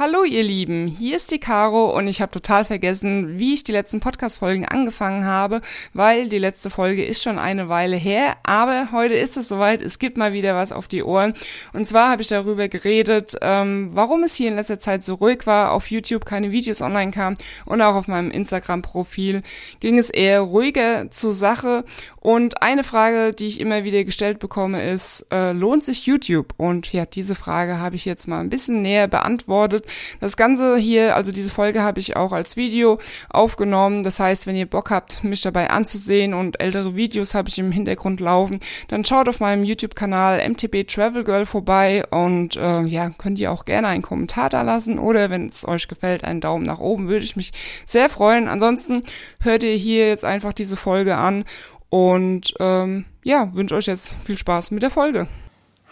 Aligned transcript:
Hallo 0.00 0.24
ihr 0.24 0.44
Lieben, 0.44 0.86
hier 0.86 1.16
ist 1.16 1.30
die 1.30 1.38
Caro 1.38 1.94
und 1.94 2.06
ich 2.06 2.22
habe 2.22 2.32
total 2.32 2.64
vergessen, 2.64 3.38
wie 3.38 3.52
ich 3.52 3.64
die 3.64 3.72
letzten 3.72 4.00
Podcast-Folgen 4.00 4.64
angefangen 4.64 5.26
habe, 5.26 5.60
weil 5.92 6.30
die 6.30 6.38
letzte 6.38 6.70
Folge 6.70 7.04
ist 7.04 7.22
schon 7.22 7.38
eine 7.38 7.68
Weile 7.68 7.96
her, 7.96 8.36
aber 8.42 8.92
heute 8.92 9.12
ist 9.12 9.36
es 9.36 9.48
soweit, 9.48 9.82
es 9.82 9.98
gibt 9.98 10.16
mal 10.16 10.32
wieder 10.32 10.54
was 10.54 10.72
auf 10.72 10.88
die 10.88 11.02
Ohren. 11.02 11.34
Und 11.74 11.84
zwar 11.84 12.08
habe 12.08 12.22
ich 12.22 12.28
darüber 12.28 12.68
geredet, 12.68 13.36
ähm, 13.42 13.90
warum 13.92 14.22
es 14.22 14.34
hier 14.34 14.48
in 14.48 14.56
letzter 14.56 14.80
Zeit 14.80 15.04
so 15.04 15.16
ruhig 15.16 15.46
war, 15.46 15.70
auf 15.70 15.90
YouTube 15.90 16.24
keine 16.24 16.50
Videos 16.50 16.80
online 16.80 17.10
kamen 17.10 17.36
und 17.66 17.82
auch 17.82 17.94
auf 17.94 18.08
meinem 18.08 18.30
Instagram-Profil 18.30 19.42
ging 19.80 19.98
es 19.98 20.08
eher 20.08 20.40
ruhiger 20.40 21.10
zur 21.10 21.34
Sache. 21.34 21.84
Und 22.20 22.62
eine 22.62 22.84
Frage, 22.84 23.34
die 23.34 23.48
ich 23.48 23.60
immer 23.60 23.84
wieder 23.84 24.04
gestellt 24.04 24.38
bekomme, 24.38 24.82
ist, 24.90 25.26
äh, 25.30 25.52
lohnt 25.52 25.84
sich 25.84 26.06
YouTube? 26.06 26.54
Und 26.56 26.90
ja, 26.90 27.04
diese 27.04 27.34
Frage 27.34 27.78
habe 27.78 27.96
ich 27.96 28.06
jetzt 28.06 28.28
mal 28.28 28.40
ein 28.40 28.50
bisschen 28.50 28.80
näher 28.80 29.06
beantwortet. 29.06 29.89
Das 30.20 30.36
Ganze 30.36 30.76
hier, 30.76 31.16
also 31.16 31.32
diese 31.32 31.50
Folge 31.50 31.82
habe 31.82 32.00
ich 32.00 32.16
auch 32.16 32.32
als 32.32 32.56
Video 32.56 32.98
aufgenommen. 33.28 34.02
Das 34.02 34.20
heißt, 34.20 34.46
wenn 34.46 34.56
ihr 34.56 34.66
Bock 34.66 34.90
habt, 34.90 35.24
mich 35.24 35.40
dabei 35.40 35.70
anzusehen 35.70 36.34
und 36.34 36.60
ältere 36.60 36.94
Videos 36.96 37.34
habe 37.34 37.48
ich 37.48 37.58
im 37.58 37.72
Hintergrund 37.72 38.20
laufen, 38.20 38.60
dann 38.88 39.04
schaut 39.04 39.28
auf 39.28 39.40
meinem 39.40 39.64
YouTube-Kanal 39.64 40.48
MTB 40.48 40.86
Travel 40.86 41.24
Girl 41.24 41.46
vorbei 41.46 42.04
und 42.10 42.56
äh, 42.56 42.82
ja, 42.82 43.10
könnt 43.10 43.38
ihr 43.40 43.52
auch 43.52 43.64
gerne 43.64 43.88
einen 43.88 44.02
Kommentar 44.02 44.50
da 44.50 44.62
lassen 44.62 44.98
oder 44.98 45.30
wenn 45.30 45.46
es 45.46 45.66
euch 45.66 45.88
gefällt, 45.88 46.24
einen 46.24 46.40
Daumen 46.40 46.64
nach 46.64 46.78
oben, 46.78 47.08
würde 47.08 47.24
ich 47.24 47.36
mich 47.36 47.52
sehr 47.86 48.08
freuen. 48.08 48.48
Ansonsten 48.48 49.02
hört 49.40 49.62
ihr 49.62 49.74
hier 49.74 50.08
jetzt 50.08 50.24
einfach 50.24 50.52
diese 50.52 50.76
Folge 50.76 51.16
an 51.16 51.44
und 51.88 52.54
ähm, 52.60 53.04
ja, 53.22 53.52
wünsche 53.54 53.74
euch 53.74 53.86
jetzt 53.86 54.16
viel 54.24 54.38
Spaß 54.38 54.70
mit 54.70 54.82
der 54.82 54.90
Folge. 54.90 55.28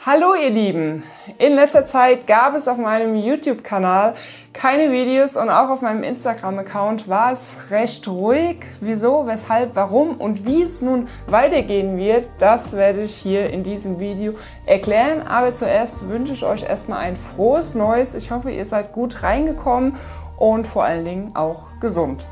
Hallo 0.06 0.32
ihr 0.32 0.50
Lieben! 0.50 1.02
In 1.38 1.54
letzter 1.56 1.84
Zeit 1.84 2.28
gab 2.28 2.54
es 2.54 2.68
auf 2.68 2.78
meinem 2.78 3.16
YouTube-Kanal 3.16 4.14
keine 4.52 4.92
Videos 4.92 5.36
und 5.36 5.50
auch 5.50 5.70
auf 5.70 5.82
meinem 5.82 6.04
Instagram-Account 6.04 7.08
war 7.08 7.32
es 7.32 7.56
recht 7.68 8.06
ruhig. 8.06 8.58
Wieso, 8.80 9.26
weshalb, 9.26 9.74
warum 9.74 10.14
und 10.18 10.46
wie 10.46 10.62
es 10.62 10.82
nun 10.82 11.08
weitergehen 11.26 11.98
wird, 11.98 12.28
das 12.38 12.76
werde 12.76 13.02
ich 13.02 13.16
hier 13.16 13.50
in 13.50 13.64
diesem 13.64 13.98
Video 13.98 14.34
erklären. 14.66 15.26
Aber 15.26 15.52
zuerst 15.52 16.08
wünsche 16.08 16.32
ich 16.32 16.44
euch 16.44 16.62
erstmal 16.62 17.00
ein 17.00 17.16
frohes 17.16 17.74
Neues. 17.74 18.14
Ich 18.14 18.30
hoffe, 18.30 18.52
ihr 18.52 18.66
seid 18.66 18.92
gut 18.92 19.24
reingekommen 19.24 19.96
und 20.38 20.68
vor 20.68 20.84
allen 20.84 21.04
Dingen 21.04 21.32
auch 21.34 21.64
gesund. 21.80 22.24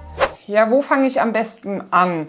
Ja, 0.47 0.70
wo 0.70 0.83
fange 0.83 1.09
ich 1.09 1.20
am 1.20 1.33
besten 1.33 1.83
an? 1.91 2.28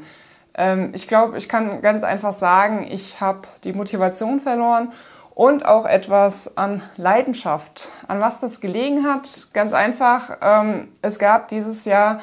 Ähm, 0.55 0.93
ich 0.95 1.07
glaube, 1.07 1.37
ich 1.37 1.47
kann 1.47 1.83
ganz 1.83 2.03
einfach 2.03 2.33
sagen, 2.33 2.87
ich 2.89 3.21
habe 3.21 3.41
die 3.63 3.73
Motivation 3.73 4.39
verloren 4.39 4.89
und 5.37 5.67
auch 5.67 5.85
etwas 5.85 6.57
an 6.57 6.81
Leidenschaft. 6.95 7.89
An 8.07 8.19
was 8.19 8.39
das 8.39 8.59
gelegen 8.59 9.05
hat? 9.05 9.49
Ganz 9.53 9.71
einfach, 9.71 10.35
ähm, 10.41 10.87
es 11.03 11.19
gab 11.19 11.47
dieses 11.49 11.85
Jahr 11.85 12.21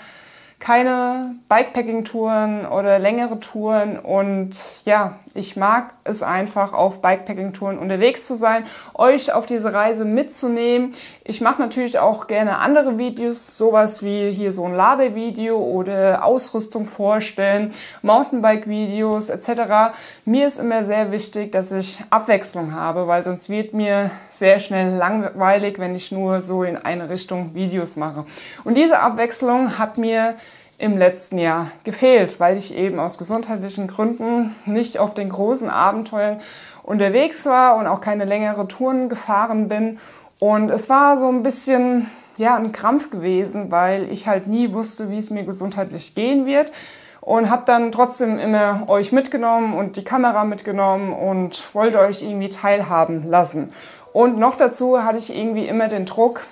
keine 0.60 1.34
Bikepacking-Touren 1.48 2.66
oder 2.66 2.98
längere 2.98 3.38
Touren 3.40 3.98
und 3.98 4.52
ja, 4.84 5.16
ich 5.34 5.56
mag 5.56 5.94
es 6.04 6.22
einfach 6.22 6.72
auf 6.72 7.02
Bikepacking-Touren 7.02 7.78
unterwegs 7.78 8.26
zu 8.26 8.36
sein, 8.36 8.64
euch 8.94 9.32
auf 9.32 9.46
diese 9.46 9.74
Reise 9.74 10.04
mitzunehmen. 10.04 10.94
Ich 11.24 11.40
mache 11.40 11.60
natürlich 11.60 11.98
auch 11.98 12.28
gerne 12.28 12.58
andere 12.58 12.98
Videos, 12.98 13.58
sowas 13.58 14.02
wie 14.02 14.30
hier 14.30 14.52
so 14.52 14.64
ein 14.64 14.74
Ladevideo 14.74 15.58
oder 15.58 16.24
Ausrüstung 16.24 16.86
vorstellen, 16.86 17.74
Mountainbike-Videos 18.02 19.28
etc. 19.30 19.96
Mir 20.24 20.46
ist 20.46 20.58
immer 20.58 20.84
sehr 20.84 21.10
wichtig, 21.10 21.52
dass 21.52 21.72
ich 21.72 21.98
Abwechslung 22.10 22.74
habe, 22.74 23.08
weil 23.08 23.24
sonst 23.24 23.50
wird 23.50 23.74
mir 23.74 24.10
sehr 24.34 24.60
schnell 24.60 24.96
langweilig, 24.96 25.78
wenn 25.78 25.94
ich 25.94 26.12
nur 26.12 26.42
so 26.42 26.64
in 26.64 26.76
eine 26.76 27.08
Richtung 27.08 27.54
Videos 27.54 27.96
mache. 27.96 28.26
Und 28.64 28.74
diese 28.74 28.98
Abwechslung 28.98 29.78
hat 29.78 29.98
mir 29.98 30.34
im 30.78 30.98
letzten 30.98 31.38
Jahr 31.38 31.68
gefehlt, 31.84 32.40
weil 32.40 32.56
ich 32.56 32.76
eben 32.76 32.98
aus 32.98 33.18
gesundheitlichen 33.18 33.86
Gründen 33.86 34.54
nicht 34.66 34.98
auf 34.98 35.14
den 35.14 35.28
großen 35.28 35.70
Abenteuern 35.70 36.40
unterwegs 36.82 37.46
war 37.46 37.76
und 37.76 37.86
auch 37.86 38.00
keine 38.00 38.24
längere 38.24 38.66
Touren 38.66 39.08
gefahren 39.08 39.68
bin. 39.68 39.98
Und 40.38 40.70
es 40.70 40.90
war 40.90 41.16
so 41.16 41.28
ein 41.28 41.42
bisschen, 41.42 42.10
ja, 42.36 42.56
ein 42.56 42.72
Krampf 42.72 43.10
gewesen, 43.10 43.70
weil 43.70 44.10
ich 44.10 44.26
halt 44.26 44.46
nie 44.46 44.72
wusste, 44.72 45.10
wie 45.10 45.18
es 45.18 45.30
mir 45.30 45.44
gesundheitlich 45.44 46.14
gehen 46.14 46.44
wird. 46.44 46.72
Und 47.20 47.48
habe 47.48 47.62
dann 47.64 47.90
trotzdem 47.90 48.38
immer 48.38 48.86
euch 48.88 49.10
mitgenommen 49.10 49.72
und 49.72 49.96
die 49.96 50.04
Kamera 50.04 50.44
mitgenommen 50.44 51.14
und 51.14 51.74
wollte 51.74 51.98
euch 51.98 52.22
irgendwie 52.22 52.50
teilhaben 52.50 53.30
lassen. 53.30 53.72
Und 54.14 54.38
noch 54.38 54.56
dazu 54.56 55.02
hatte 55.02 55.18
ich 55.18 55.36
irgendwie 55.36 55.66
immer 55.66 55.88
den 55.88 56.06
Druck, 56.06 56.42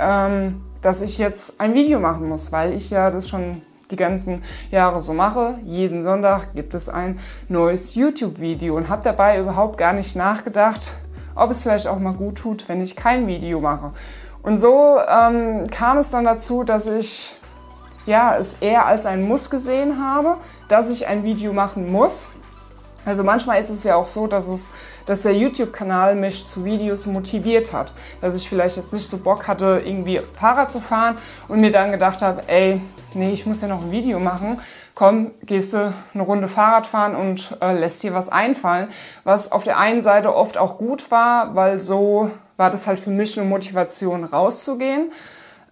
ähm, 0.00 0.60
dass 0.82 1.00
ich 1.02 1.18
jetzt 1.18 1.60
ein 1.60 1.72
Video 1.72 2.00
machen 2.00 2.28
muss, 2.28 2.50
weil 2.50 2.72
ich 2.72 2.90
ja 2.90 3.12
das 3.12 3.28
schon 3.28 3.62
die 3.92 3.96
ganzen 3.96 4.42
Jahre 4.72 5.00
so 5.00 5.12
mache. 5.12 5.54
Jeden 5.62 6.02
Sonntag 6.02 6.52
gibt 6.54 6.74
es 6.74 6.88
ein 6.88 7.20
neues 7.48 7.94
YouTube-Video 7.94 8.76
und 8.76 8.88
habe 8.88 9.02
dabei 9.04 9.38
überhaupt 9.38 9.78
gar 9.78 9.92
nicht 9.92 10.16
nachgedacht, 10.16 10.94
ob 11.36 11.52
es 11.52 11.62
vielleicht 11.62 11.86
auch 11.86 12.00
mal 12.00 12.14
gut 12.14 12.38
tut, 12.38 12.68
wenn 12.68 12.82
ich 12.82 12.96
kein 12.96 13.28
Video 13.28 13.60
mache. 13.60 13.92
Und 14.42 14.58
so 14.58 14.98
ähm, 15.08 15.68
kam 15.70 15.98
es 15.98 16.10
dann 16.10 16.24
dazu, 16.24 16.64
dass 16.64 16.88
ich 16.88 17.36
ja, 18.04 18.36
es 18.36 18.54
eher 18.54 18.84
als 18.84 19.06
ein 19.06 19.22
Muss 19.22 19.48
gesehen 19.48 20.04
habe, 20.04 20.38
dass 20.66 20.90
ich 20.90 21.06
ein 21.06 21.22
Video 21.22 21.52
machen 21.52 21.92
muss. 21.92 22.32
Also 23.04 23.24
manchmal 23.24 23.60
ist 23.60 23.68
es 23.68 23.82
ja 23.84 23.96
auch 23.96 24.06
so, 24.06 24.26
dass 24.26 24.46
es, 24.46 24.70
dass 25.06 25.22
der 25.22 25.34
YouTube-Kanal 25.34 26.14
mich 26.14 26.46
zu 26.46 26.64
Videos 26.64 27.06
motiviert 27.06 27.72
hat. 27.72 27.92
Dass 28.20 28.36
ich 28.36 28.48
vielleicht 28.48 28.76
jetzt 28.76 28.92
nicht 28.92 29.08
so 29.08 29.18
Bock 29.18 29.48
hatte, 29.48 29.82
irgendwie 29.84 30.20
Fahrrad 30.38 30.70
zu 30.70 30.80
fahren 30.80 31.16
und 31.48 31.60
mir 31.60 31.72
dann 31.72 31.90
gedacht 31.90 32.22
habe, 32.22 32.42
ey, 32.48 32.80
nee, 33.14 33.32
ich 33.32 33.44
muss 33.46 33.60
ja 33.60 33.68
noch 33.68 33.82
ein 33.82 33.90
Video 33.90 34.20
machen. 34.20 34.60
Komm, 34.94 35.32
gehst 35.42 35.72
du 35.72 35.92
eine 36.12 36.22
Runde 36.22 36.48
Fahrrad 36.48 36.86
fahren 36.86 37.16
und 37.16 37.56
äh, 37.60 37.72
lässt 37.72 38.02
dir 38.02 38.14
was 38.14 38.28
einfallen. 38.28 38.88
Was 39.24 39.50
auf 39.50 39.64
der 39.64 39.78
einen 39.78 40.02
Seite 40.02 40.34
oft 40.34 40.58
auch 40.58 40.78
gut 40.78 41.10
war, 41.10 41.54
weil 41.56 41.80
so 41.80 42.30
war 42.56 42.70
das 42.70 42.86
halt 42.86 43.00
für 43.00 43.10
mich 43.10 43.38
eine 43.38 43.48
Motivation 43.48 44.24
rauszugehen. 44.24 45.10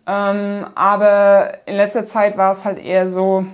Ähm, 0.07 0.67
aber 0.75 1.53
in 1.67 1.77
letzter 1.77 2.07
Zeit 2.07 2.37
war 2.37 2.51
es 2.51 2.65
halt 2.65 2.79
eher 2.79 3.11
so, 3.11 3.45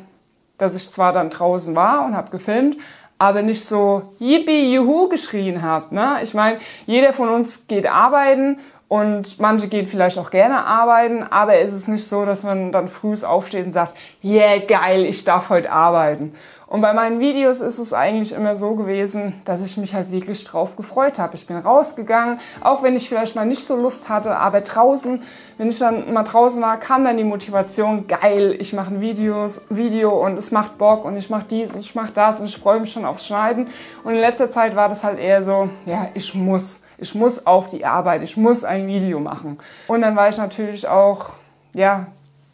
dass 0.57 0.75
ich 0.75 0.91
zwar 0.91 1.13
dann 1.13 1.31
draußen 1.31 1.75
war 1.75 2.07
und 2.07 2.17
habe 2.17 2.31
gefilmt, 2.31 2.77
aber 3.19 3.43
nicht 3.43 3.65
so 3.65 4.15
Yippie, 4.19 4.75
Juhu 4.75 5.09
geschrien 5.09 5.63
habe. 5.63 5.95
Ne? 5.95 6.19
Ich 6.23 6.35
meine, 6.35 6.59
jeder 6.87 7.13
von 7.13 7.29
uns 7.29 7.67
geht 7.67 7.87
arbeiten 7.87 8.59
und 8.89 9.41
manche 9.41 9.69
gehen 9.69 9.87
vielleicht 9.87 10.19
auch 10.19 10.31
gerne 10.31 10.65
arbeiten, 10.65 11.25
aber 11.25 11.57
es 11.57 11.73
ist 11.73 11.89
nicht 11.89 12.07
so, 12.07 12.25
dass 12.25 12.45
man 12.45 12.71
dann 12.71 12.89
früh 12.89 13.15
aufsteht 13.25 13.67
und 13.67 13.73
sagt, 13.73 13.97
yeah, 14.23 14.59
geil, 14.59 15.05
ich 15.07 15.25
darf 15.25 15.49
heute 15.49 15.73
arbeiten. 15.73 16.35
Und 16.69 16.81
bei 16.81 16.93
meinen 16.93 17.21
Videos 17.21 17.61
ist 17.61 17.79
es 17.79 17.93
eigentlich 17.93 18.33
immer 18.33 18.57
so 18.57 18.75
gewesen, 18.75 19.41
dass 19.45 19.65
ich 19.65 19.77
mich 19.77 19.95
halt 19.95 20.11
wirklich 20.11 20.45
drauf 20.45 20.75
gefreut 20.75 21.21
habe. 21.21 21.37
Ich 21.37 21.47
bin 21.47 21.57
rausgegangen, 21.57 22.41
auch 22.61 22.83
wenn 22.83 22.97
ich 22.97 23.09
vielleicht 23.09 23.37
mal 23.37 23.47
nicht 23.47 23.65
so 23.65 23.77
Lust 23.77 24.09
hatte, 24.09 24.37
aber 24.37 24.63
draußen, 24.63 25.23
wenn 25.59 25.69
ich 25.69 25.79
dann 25.79 26.13
mal 26.13 26.25
draußen 26.25 26.61
war, 26.61 26.79
kam 26.81 27.05
dann 27.05 27.19
die 27.19 27.25
Motivation, 27.25 28.09
geil, 28.09 28.57
ich 28.59 28.73
mache 28.73 28.95
ein 28.95 29.01
Videos, 29.01 29.63
Video 29.71 30.25
und 30.25 30.37
es 30.37 30.51
macht 30.51 30.77
Bock 30.77 31.05
und 31.05 31.17
ich 31.17 31.31
mache 31.31 31.47
dies 31.49 31.73
und 31.73 31.81
ich 31.81 31.95
mache 31.95 32.11
das 32.13 32.41
und 32.41 32.47
ich 32.47 32.59
freue 32.59 32.81
mich 32.81 32.91
schon 32.91 33.05
aufs 33.05 33.27
Schneiden. 33.27 33.69
Und 34.03 34.15
in 34.15 34.21
letzter 34.21 34.51
Zeit 34.51 34.75
war 34.75 34.89
das 34.89 35.05
halt 35.05 35.21
eher 35.21 35.45
so, 35.45 35.69
ja, 35.85 36.09
ich 36.15 36.35
muss, 36.35 36.83
ich 36.99 37.15
muss 37.15 37.47
auf 37.47 37.69
die 37.69 37.85
Arbeit, 37.85 38.23
ich 38.23 38.37
muss 38.37 38.65
ein 38.65 38.89
Video 38.89 39.21
machen. 39.21 39.59
Und 39.87 40.01
dann 40.01 40.17
war 40.17 40.29
ich 40.29 40.37
natürlich 40.37 40.89
auch, 40.89 41.31
ja, 41.75 42.09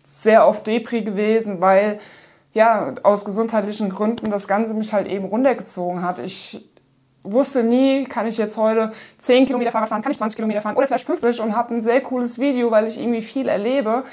sehr 0.05 0.47
oft 0.47 0.67
Depri 0.67 1.01
gewesen, 1.01 1.63
weil 1.63 1.99
ja, 2.53 2.95
aus 3.03 3.25
gesundheitlichen 3.25 3.89
Gründen 3.89 4.31
das 4.31 4.49
Ganze 4.49 4.75
mich 4.75 4.93
halt 4.93 5.07
eben 5.07 5.25
runtergezogen 5.25 6.03
hat. 6.03 6.19
Ich 6.19 6.69
wusste 7.23 7.63
nie, 7.63 8.05
kann 8.05 8.27
ich 8.27 8.37
jetzt 8.37 8.57
heute 8.57 8.93
10 9.19 9.47
Kilometer 9.47 9.71
Fahrrad 9.71 9.89
fahren, 9.89 10.03
kann 10.03 10.13
ich 10.13 10.19
20 10.19 10.37
Kilometer 10.37 10.61
fahren 10.61 10.77
oder 10.77 10.87
vielleicht 10.87 11.07
50 11.07 11.41
und 11.41 11.57
habe 11.57 11.75
ein 11.75 11.81
sehr 11.81 12.01
cooles 12.01 12.39
Video, 12.39 12.71
weil 12.71 12.87
ich 12.87 12.99
irgendwie 12.99 13.23
viel 13.23 13.49
erlebe. 13.49 14.05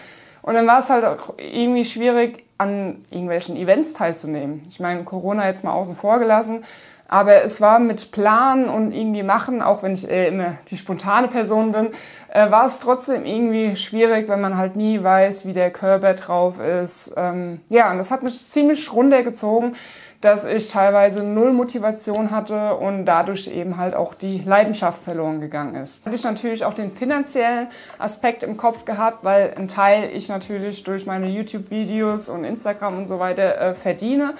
Und 0.42 0.54
dann 0.54 0.68
war 0.68 0.80
es 0.80 0.90
halt 0.90 1.04
auch 1.04 1.34
irgendwie 1.38 1.84
schwierig, 1.84 2.46
an 2.58 3.06
irgendwelchen 3.10 3.56
Events 3.56 3.94
teilzunehmen. 3.94 4.62
Ich 4.70 4.80
meine, 4.80 5.04
Corona 5.04 5.48
jetzt 5.48 5.64
mal 5.64 5.72
außen 5.72 5.96
vor 5.96 6.20
gelassen, 6.20 6.64
aber 7.10 7.44
es 7.44 7.60
war 7.60 7.80
mit 7.80 8.12
Plan 8.12 8.70
und 8.70 8.92
irgendwie 8.92 9.24
machen, 9.24 9.62
auch 9.62 9.82
wenn 9.82 9.94
ich 9.94 10.10
äh, 10.10 10.28
immer 10.28 10.58
die 10.70 10.78
spontane 10.78 11.28
Person 11.28 11.72
bin, 11.72 11.90
äh, 12.32 12.52
war 12.52 12.68
es 12.68 12.80
trotzdem 12.80 13.26
irgendwie 13.26 13.76
schwierig, 13.76 14.30
wenn 14.30 14.40
man 14.40 14.58
halt 14.58 14.76
nie 14.76 15.04
weiß, 15.04 15.48
wie 15.48 15.54
der 15.54 15.72
Körper 15.72 16.14
drauf 16.14 16.60
ist. 16.60 17.14
Ähm, 17.18 17.62
ja, 17.68 17.92
und 17.92 17.98
das 17.98 18.12
hat 18.12 18.22
mich 18.22 18.48
ziemlich 18.48 18.94
runtergezogen, 18.94 19.76
dass 20.22 20.46
ich 20.46 20.70
teilweise 20.70 21.24
null 21.24 21.52
Motivation 21.52 22.30
hatte 22.30 22.76
und 22.76 23.06
dadurch 23.06 23.48
eben 23.48 23.78
halt 23.78 23.96
auch 23.96 24.14
die 24.14 24.40
Leidenschaft 24.46 25.02
verloren 25.02 25.42
gegangen 25.42 25.76
ist. 25.76 26.06
Hatte 26.06 26.16
ich 26.16 26.24
natürlich 26.24 26.64
auch 26.64 26.74
den 26.74 26.92
finanziellen 26.92 27.70
Aspekt 27.98 28.44
im 28.44 28.56
Kopf 28.58 28.86
gehabt, 28.86 29.24
weil 29.24 29.54
ein 29.58 29.68
Teil 29.68 30.12
ich 30.14 30.30
natürlich 30.30 30.84
durch 30.84 31.08
meine 31.08 31.28
YouTube-Videos 31.28 32.30
und 32.30 32.44
Instagram 32.44 32.98
und 32.98 33.08
so 33.08 33.18
weiter 33.18 33.60
äh, 33.60 33.74
verdiene. 33.74 34.36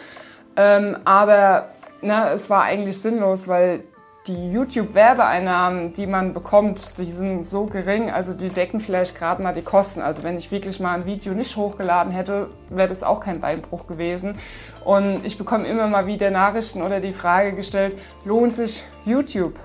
Ähm, 0.56 0.98
aber 1.06 1.70
na, 2.02 2.32
es 2.32 2.50
war 2.50 2.64
eigentlich 2.64 3.02
sinnlos, 3.02 3.48
weil 3.48 3.84
die 4.28 4.52
YouTube-Werbeeinnahmen, 4.52 5.94
die 5.94 6.06
man 6.06 6.34
bekommt, 6.34 6.98
die 6.98 7.12
sind 7.12 7.42
so 7.44 7.66
gering, 7.66 8.12
also 8.12 8.34
die 8.34 8.50
decken 8.50 8.80
vielleicht 8.80 9.18
gerade 9.18 9.42
mal 9.42 9.54
die 9.54 9.62
Kosten. 9.62 10.02
Also 10.02 10.24
wenn 10.24 10.38
ich 10.38 10.52
wirklich 10.52 10.80
mal 10.80 10.94
ein 10.94 11.06
Video 11.06 11.34
nicht 11.34 11.56
hochgeladen 11.56 12.12
hätte, 12.12 12.50
wäre 12.70 12.90
das 12.90 13.04
auch 13.04 13.22
kein 13.22 13.40
Beinbruch 13.40 13.88
gewesen. 13.88 14.38
Und 14.86 15.26
ich 15.26 15.38
bekomme 15.38 15.68
immer 15.68 15.88
mal 15.88 16.06
wieder 16.06 16.30
Nachrichten 16.30 16.82
oder 16.82 17.00
die 17.00 17.14
Frage 17.14 17.54
gestellt, 17.54 17.98
lohnt 18.24 18.54
sich 18.54 18.84
YouTube? 19.06 19.56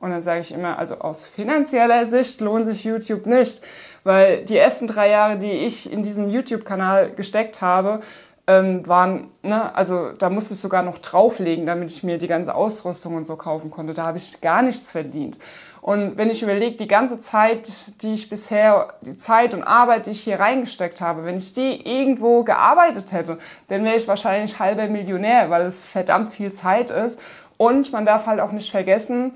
Und 0.00 0.10
dann 0.10 0.22
sage 0.22 0.40
ich 0.40 0.52
immer, 0.52 0.78
also 0.78 1.00
aus 1.00 1.26
finanzieller 1.26 2.06
Sicht 2.06 2.40
lohnt 2.40 2.66
sich 2.66 2.84
YouTube 2.84 3.26
nicht, 3.26 3.62
weil 4.04 4.44
die 4.44 4.56
ersten 4.56 4.86
drei 4.86 5.10
Jahre, 5.10 5.38
die 5.38 5.50
ich 5.50 5.92
in 5.92 6.04
diesen 6.04 6.30
YouTube-Kanal 6.30 7.10
gesteckt 7.10 7.60
habe, 7.60 8.00
ähm, 8.48 8.86
waren, 8.88 9.28
ne, 9.42 9.74
also 9.76 10.12
da 10.12 10.30
musste 10.30 10.54
ich 10.54 10.60
sogar 10.60 10.82
noch 10.82 10.98
drauflegen, 10.98 11.66
damit 11.66 11.90
ich 11.90 12.02
mir 12.02 12.16
die 12.16 12.26
ganze 12.26 12.54
Ausrüstung 12.54 13.14
und 13.14 13.26
so 13.26 13.36
kaufen 13.36 13.70
konnte. 13.70 13.92
Da 13.92 14.06
habe 14.06 14.16
ich 14.16 14.40
gar 14.40 14.62
nichts 14.62 14.90
verdient. 14.90 15.38
Und 15.82 16.16
wenn 16.16 16.30
ich 16.30 16.42
überlege, 16.42 16.76
die 16.76 16.88
ganze 16.88 17.20
Zeit, 17.20 17.68
die 18.00 18.14
ich 18.14 18.30
bisher, 18.30 18.94
die 19.02 19.18
Zeit 19.18 19.52
und 19.52 19.64
Arbeit, 19.64 20.06
die 20.06 20.12
ich 20.12 20.22
hier 20.22 20.40
reingesteckt 20.40 21.02
habe, 21.02 21.26
wenn 21.26 21.36
ich 21.36 21.52
die 21.52 21.86
irgendwo 21.86 22.42
gearbeitet 22.42 23.12
hätte, 23.12 23.38
dann 23.68 23.84
wäre 23.84 23.96
ich 23.96 24.08
wahrscheinlich 24.08 24.58
halber 24.58 24.88
Millionär, 24.88 25.50
weil 25.50 25.62
es 25.62 25.84
verdammt 25.84 26.32
viel 26.32 26.50
Zeit 26.50 26.90
ist. 26.90 27.20
Und 27.58 27.92
man 27.92 28.06
darf 28.06 28.24
halt 28.24 28.40
auch 28.40 28.52
nicht 28.52 28.70
vergessen, 28.70 29.32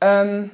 ähm, 0.00 0.50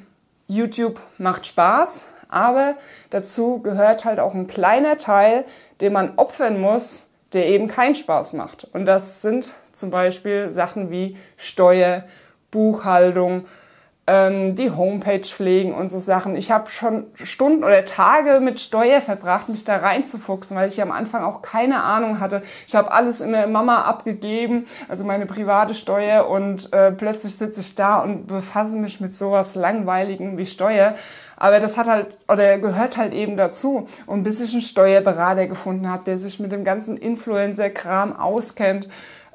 YouTube 0.46 0.98
macht 1.18 1.44
Spaß, 1.44 2.06
aber 2.30 2.74
dazu 3.10 3.60
gehört 3.60 4.06
halt 4.06 4.18
auch 4.18 4.32
ein 4.32 4.46
kleiner 4.46 4.96
Teil, 4.96 5.44
den 5.82 5.92
man 5.92 6.14
opfern 6.16 6.58
muss, 6.58 7.07
der 7.32 7.46
eben 7.48 7.68
keinen 7.68 7.94
Spaß 7.94 8.32
macht. 8.32 8.66
Und 8.72 8.86
das 8.86 9.22
sind 9.22 9.52
zum 9.72 9.90
Beispiel 9.90 10.50
Sachen 10.50 10.90
wie 10.90 11.16
Steuer, 11.36 12.04
Buchhaltung, 12.50 13.46
ähm, 14.08 14.54
die 14.54 14.70
Homepage 14.70 15.20
pflegen 15.20 15.74
und 15.74 15.90
so 15.90 15.98
Sachen. 15.98 16.34
Ich 16.34 16.50
habe 16.50 16.70
schon 16.70 17.04
Stunden 17.22 17.62
oder 17.62 17.84
Tage 17.84 18.40
mit 18.40 18.58
Steuer 18.58 19.02
verbracht, 19.02 19.50
mich 19.50 19.64
da 19.64 19.76
reinzufuchsen, 19.76 20.56
weil 20.56 20.70
ich 20.70 20.78
ja 20.78 20.84
am 20.84 20.92
Anfang 20.92 21.22
auch 21.22 21.42
keine 21.42 21.82
Ahnung 21.82 22.18
hatte. 22.18 22.40
Ich 22.66 22.74
habe 22.74 22.90
alles 22.90 23.20
in 23.20 23.32
der 23.32 23.46
Mama 23.46 23.82
abgegeben, 23.82 24.66
also 24.88 25.04
meine 25.04 25.26
private 25.26 25.74
Steuer 25.74 26.26
und 26.26 26.72
äh, 26.72 26.90
plötzlich 26.90 27.36
sitze 27.36 27.60
ich 27.60 27.74
da 27.74 27.98
und 27.98 28.26
befasse 28.26 28.76
mich 28.76 28.98
mit 28.98 29.14
sowas 29.14 29.54
Langweiligen 29.54 30.38
wie 30.38 30.46
Steuer. 30.46 30.94
Aber 31.36 31.60
das 31.60 31.76
hat 31.76 31.86
halt 31.86 32.18
oder 32.28 32.56
gehört 32.58 32.96
halt 32.96 33.12
eben 33.12 33.36
dazu. 33.36 33.88
Und 34.06 34.22
bis 34.22 34.40
ich 34.40 34.54
einen 34.54 34.62
Steuerberater 34.62 35.46
gefunden 35.46 35.88
habe, 35.90 36.04
der 36.04 36.18
sich 36.18 36.40
mit 36.40 36.50
dem 36.50 36.64
ganzen 36.64 36.96
Influencer-Kram 36.96 38.16
auskennt, 38.16 38.88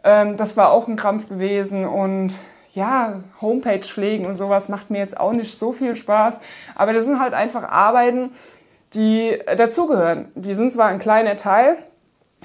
ähm, 0.03 0.35
das 0.35 0.57
war 0.57 0.71
auch 0.71 0.87
ein 0.87 0.95
Krampf 0.95 1.29
gewesen 1.29 1.85
und 1.85 2.33
ja, 2.73 3.21
Homepage 3.39 3.79
pflegen 3.79 4.25
und 4.25 4.35
sowas 4.35 4.67
macht 4.67 4.89
mir 4.89 4.97
jetzt 4.97 5.19
auch 5.19 5.31
nicht 5.31 5.57
so 5.57 5.71
viel 5.71 5.95
Spaß. 5.95 6.39
Aber 6.75 6.93
das 6.93 7.05
sind 7.05 7.19
halt 7.19 7.33
einfach 7.33 7.63
Arbeiten, 7.63 8.31
die 8.93 9.39
dazugehören. 9.57 10.31
Die 10.35 10.55
sind 10.55 10.71
zwar 10.71 10.87
ein 10.87 10.99
kleiner 10.99 11.35
Teil, 11.35 11.77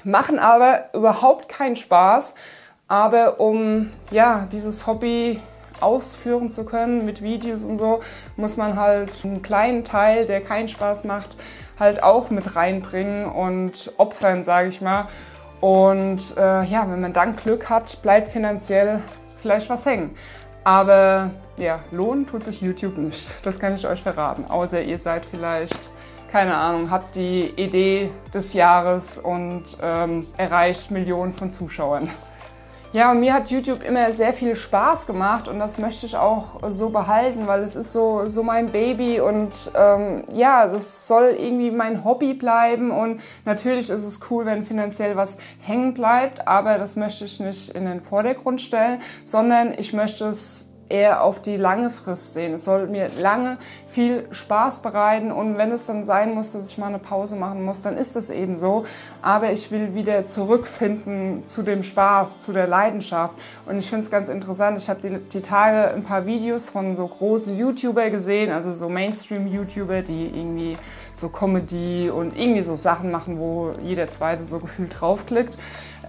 machen 0.03 0.39
aber 0.39 0.85
überhaupt 0.93 1.49
keinen 1.49 1.75
Spaß. 1.75 2.35
Aber 2.87 3.39
um 3.39 3.91
ja 4.11 4.47
dieses 4.51 4.87
Hobby 4.87 5.39
ausführen 5.79 6.49
zu 6.49 6.65
können 6.65 7.05
mit 7.05 7.21
Videos 7.21 7.63
und 7.63 7.77
so, 7.77 8.01
muss 8.35 8.57
man 8.57 8.75
halt 8.75 9.11
einen 9.23 9.41
kleinen 9.41 9.83
Teil, 9.83 10.25
der 10.25 10.41
keinen 10.41 10.67
Spaß 10.67 11.05
macht, 11.05 11.37
halt 11.79 12.03
auch 12.03 12.29
mit 12.29 12.55
reinbringen 12.55 13.25
und 13.25 13.93
opfern, 13.97 14.43
sage 14.43 14.69
ich 14.69 14.81
mal. 14.81 15.07
Und 15.61 16.37
äh, 16.37 16.63
ja, 16.63 16.89
wenn 16.89 17.01
man 17.01 17.13
dann 17.13 17.35
Glück 17.35 17.69
hat, 17.69 18.01
bleibt 18.01 18.29
finanziell 18.29 19.01
vielleicht 19.41 19.69
was 19.69 19.85
hängen. 19.85 20.15
Aber 20.63 21.31
ja, 21.57 21.79
lohnen 21.91 22.27
tut 22.27 22.43
sich 22.43 22.61
YouTube 22.61 22.97
nicht. 22.97 23.35
Das 23.45 23.59
kann 23.59 23.75
ich 23.75 23.87
euch 23.87 24.01
verraten. 24.01 24.45
Außer 24.45 24.81
ihr 24.81 24.99
seid 24.99 25.25
vielleicht, 25.25 25.79
keine 26.31 26.55
Ahnung, 26.55 26.91
habt 26.91 27.15
die 27.15 27.49
Idee 27.49 28.09
des 28.33 28.53
Jahres 28.53 29.17
und 29.17 29.63
ähm, 29.81 30.27
erreicht 30.37 30.91
Millionen 30.91 31.33
von 31.33 31.49
Zuschauern. 31.49 32.09
Ja, 32.91 33.11
und 33.11 33.19
mir 33.19 33.35
hat 33.35 33.51
YouTube 33.51 33.83
immer 33.83 34.11
sehr 34.13 34.33
viel 34.33 34.55
Spaß 34.55 35.05
gemacht 35.05 35.47
und 35.47 35.59
das 35.59 35.77
möchte 35.77 36.07
ich 36.07 36.17
auch 36.17 36.59
so 36.69 36.89
behalten, 36.89 37.45
weil 37.45 37.61
es 37.61 37.75
ist 37.75 37.91
so, 37.91 38.25
so 38.25 38.41
mein 38.41 38.71
Baby 38.71 39.19
und 39.19 39.71
ähm, 39.75 40.23
ja, 40.33 40.65
das 40.65 41.07
soll 41.07 41.35
irgendwie 41.37 41.69
mein 41.69 42.03
Hobby 42.03 42.33
bleiben 42.33 42.89
und 42.89 43.21
natürlich 43.45 43.91
ist 43.91 44.03
es 44.03 44.19
cool, 44.31 44.47
wenn 44.47 44.63
finanziell 44.63 45.15
was 45.15 45.37
hängen 45.59 45.93
bleibt, 45.93 46.47
aber 46.47 46.79
das 46.79 46.95
möchte 46.95 47.25
ich 47.25 47.39
nicht 47.39 47.69
in 47.69 47.85
den 47.85 48.01
Vordergrund 48.01 48.59
stellen, 48.59 48.99
sondern 49.23 49.75
ich 49.77 49.93
möchte 49.93 50.25
es 50.25 50.68
eher 50.89 51.23
auf 51.23 51.41
die 51.41 51.55
lange 51.55 51.91
Frist 51.91 52.33
sehen. 52.33 52.55
Es 52.55 52.65
soll 52.65 52.87
mir 52.87 53.09
lange 53.19 53.57
viel 53.89 54.27
Spaß 54.31 54.81
bereiten 54.81 55.31
und 55.31 55.57
wenn 55.57 55.71
es 55.71 55.85
dann 55.85 56.03
sein 56.03 56.33
muss, 56.33 56.51
dass 56.51 56.69
ich 56.69 56.77
mal 56.77 56.87
eine 56.87 56.99
Pause 56.99 57.35
machen 57.35 57.63
muss, 57.63 57.81
dann 57.81 57.95
ist 57.95 58.15
es 58.15 58.29
eben 58.29 58.57
so. 58.57 58.83
Aber 59.21 59.51
ich 59.51 59.71
will 59.71 59.93
wieder 59.93 60.25
zurückfinden 60.25 61.45
zu 61.45 61.61
dem 61.61 61.83
Spaß, 61.83 62.39
zu 62.39 62.53
der 62.53 62.67
Leidenschaft. 62.67 63.35
Und 63.65 63.77
ich 63.77 63.89
finde 63.89 64.03
es 64.03 64.11
ganz 64.11 64.29
interessant. 64.29 64.79
Ich 64.79 64.89
habe 64.89 64.99
die, 65.01 65.17
die 65.17 65.41
Tage 65.41 65.93
ein 65.93 66.03
paar 66.03 66.25
Videos 66.25 66.69
von 66.69 66.95
so 66.95 67.07
großen 67.07 67.57
YouTuber 67.57 68.09
gesehen, 68.09 68.51
also 68.51 68.73
so 68.73 68.89
Mainstream-YouTuber, 68.89 70.01
die 70.01 70.27
irgendwie 70.27 70.77
so 71.13 71.29
Comedy 71.29 72.09
und 72.09 72.37
irgendwie 72.37 72.61
so 72.61 72.75
Sachen 72.75 73.11
machen, 73.11 73.39
wo 73.39 73.73
jeder 73.83 74.07
zweite 74.07 74.43
so 74.43 74.59
gefühlt 74.59 74.99
draufklickt. 74.99 75.57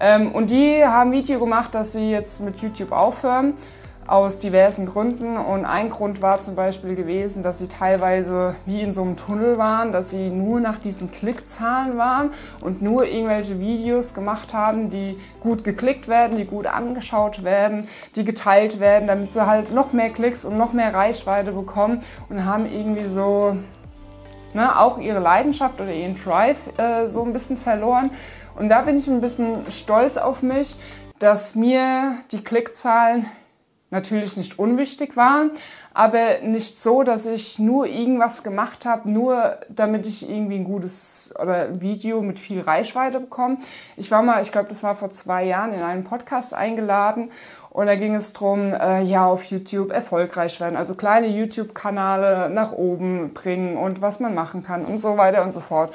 Ähm, 0.00 0.32
und 0.32 0.50
die 0.50 0.84
haben 0.84 1.12
Video 1.12 1.38
gemacht, 1.38 1.74
dass 1.74 1.92
sie 1.92 2.10
jetzt 2.10 2.40
mit 2.40 2.62
YouTube 2.62 2.92
aufhören 2.92 3.54
aus 4.06 4.38
diversen 4.38 4.86
Gründen. 4.86 5.36
Und 5.36 5.64
ein 5.64 5.90
Grund 5.90 6.22
war 6.22 6.40
zum 6.40 6.56
Beispiel 6.56 6.94
gewesen, 6.94 7.42
dass 7.42 7.58
sie 7.58 7.68
teilweise 7.68 8.54
wie 8.66 8.80
in 8.80 8.92
so 8.92 9.02
einem 9.02 9.16
Tunnel 9.16 9.58
waren, 9.58 9.92
dass 9.92 10.10
sie 10.10 10.30
nur 10.30 10.60
nach 10.60 10.78
diesen 10.78 11.10
Klickzahlen 11.10 11.96
waren 11.96 12.30
und 12.60 12.82
nur 12.82 13.06
irgendwelche 13.06 13.58
Videos 13.58 14.14
gemacht 14.14 14.52
haben, 14.52 14.90
die 14.90 15.18
gut 15.40 15.64
geklickt 15.64 16.08
werden, 16.08 16.36
die 16.36 16.44
gut 16.44 16.66
angeschaut 16.66 17.44
werden, 17.44 17.88
die 18.16 18.24
geteilt 18.24 18.80
werden, 18.80 19.06
damit 19.06 19.32
sie 19.32 19.46
halt 19.46 19.72
noch 19.72 19.92
mehr 19.92 20.10
Klicks 20.10 20.44
und 20.44 20.56
noch 20.56 20.72
mehr 20.72 20.92
Reichweite 20.92 21.52
bekommen 21.52 22.02
und 22.28 22.44
haben 22.44 22.66
irgendwie 22.66 23.08
so 23.08 23.56
ne, 24.54 24.78
auch 24.78 24.98
ihre 24.98 25.20
Leidenschaft 25.20 25.80
oder 25.80 25.92
ihren 25.92 26.16
Drive 26.20 26.58
äh, 26.78 27.08
so 27.08 27.22
ein 27.22 27.32
bisschen 27.32 27.56
verloren. 27.56 28.10
Und 28.56 28.68
da 28.68 28.82
bin 28.82 28.96
ich 28.96 29.06
ein 29.06 29.20
bisschen 29.20 29.70
stolz 29.70 30.16
auf 30.16 30.42
mich, 30.42 30.76
dass 31.18 31.54
mir 31.54 32.16
die 32.32 32.42
Klickzahlen 32.42 33.26
natürlich 33.90 34.36
nicht 34.36 34.58
unwichtig 34.58 35.16
waren, 35.16 35.50
aber 35.92 36.38
nicht 36.42 36.80
so, 36.80 37.02
dass 37.02 37.26
ich 37.26 37.58
nur 37.58 37.86
irgendwas 37.86 38.42
gemacht 38.42 38.86
habe, 38.86 39.10
nur 39.10 39.58
damit 39.68 40.06
ich 40.06 40.30
irgendwie 40.30 40.56
ein 40.56 40.64
gutes 40.64 41.34
oder 41.40 41.80
Video 41.80 42.22
mit 42.22 42.38
viel 42.38 42.60
Reichweite 42.60 43.20
bekomme. 43.20 43.56
Ich 43.96 44.10
war 44.10 44.22
mal, 44.22 44.42
ich 44.42 44.52
glaube, 44.52 44.68
das 44.68 44.82
war 44.82 44.94
vor 44.94 45.10
zwei 45.10 45.44
Jahren 45.44 45.74
in 45.74 45.82
einen 45.82 46.04
Podcast 46.04 46.54
eingeladen 46.54 47.30
und 47.70 47.86
da 47.86 47.96
ging 47.96 48.14
es 48.14 48.32
drum, 48.32 48.72
äh, 48.72 49.02
ja, 49.02 49.26
auf 49.26 49.44
YouTube 49.44 49.90
erfolgreich 49.90 50.60
werden, 50.60 50.76
also 50.76 50.94
kleine 50.94 51.26
YouTube-Kanale 51.26 52.50
nach 52.50 52.72
oben 52.72 53.32
bringen 53.34 53.76
und 53.76 54.00
was 54.00 54.20
man 54.20 54.34
machen 54.34 54.62
kann 54.62 54.84
und 54.84 54.98
so 54.98 55.16
weiter 55.16 55.42
und 55.42 55.52
so 55.52 55.60
fort. 55.60 55.92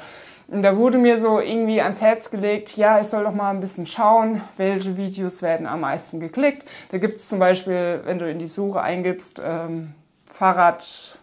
Und 0.48 0.62
da 0.62 0.76
wurde 0.76 0.98
mir 0.98 1.18
so 1.18 1.40
irgendwie 1.40 1.80
ans 1.80 2.00
Herz 2.00 2.30
gelegt, 2.30 2.76
ja, 2.76 3.00
ich 3.00 3.08
soll 3.08 3.24
doch 3.24 3.34
mal 3.34 3.50
ein 3.50 3.60
bisschen 3.60 3.86
schauen, 3.86 4.40
welche 4.56 4.96
Videos 4.96 5.42
werden 5.42 5.66
am 5.66 5.80
meisten 5.80 6.20
geklickt. 6.20 6.68
Da 6.92 6.98
gibt 6.98 7.16
es 7.16 7.28
zum 7.28 7.40
Beispiel, 7.40 8.02
wenn 8.04 8.20
du 8.20 8.30
in 8.30 8.38
die 8.38 8.46
Suche 8.46 8.80
eingibst, 8.80 9.42
ähm, 9.44 9.94
Fahrrad, 10.32 11.18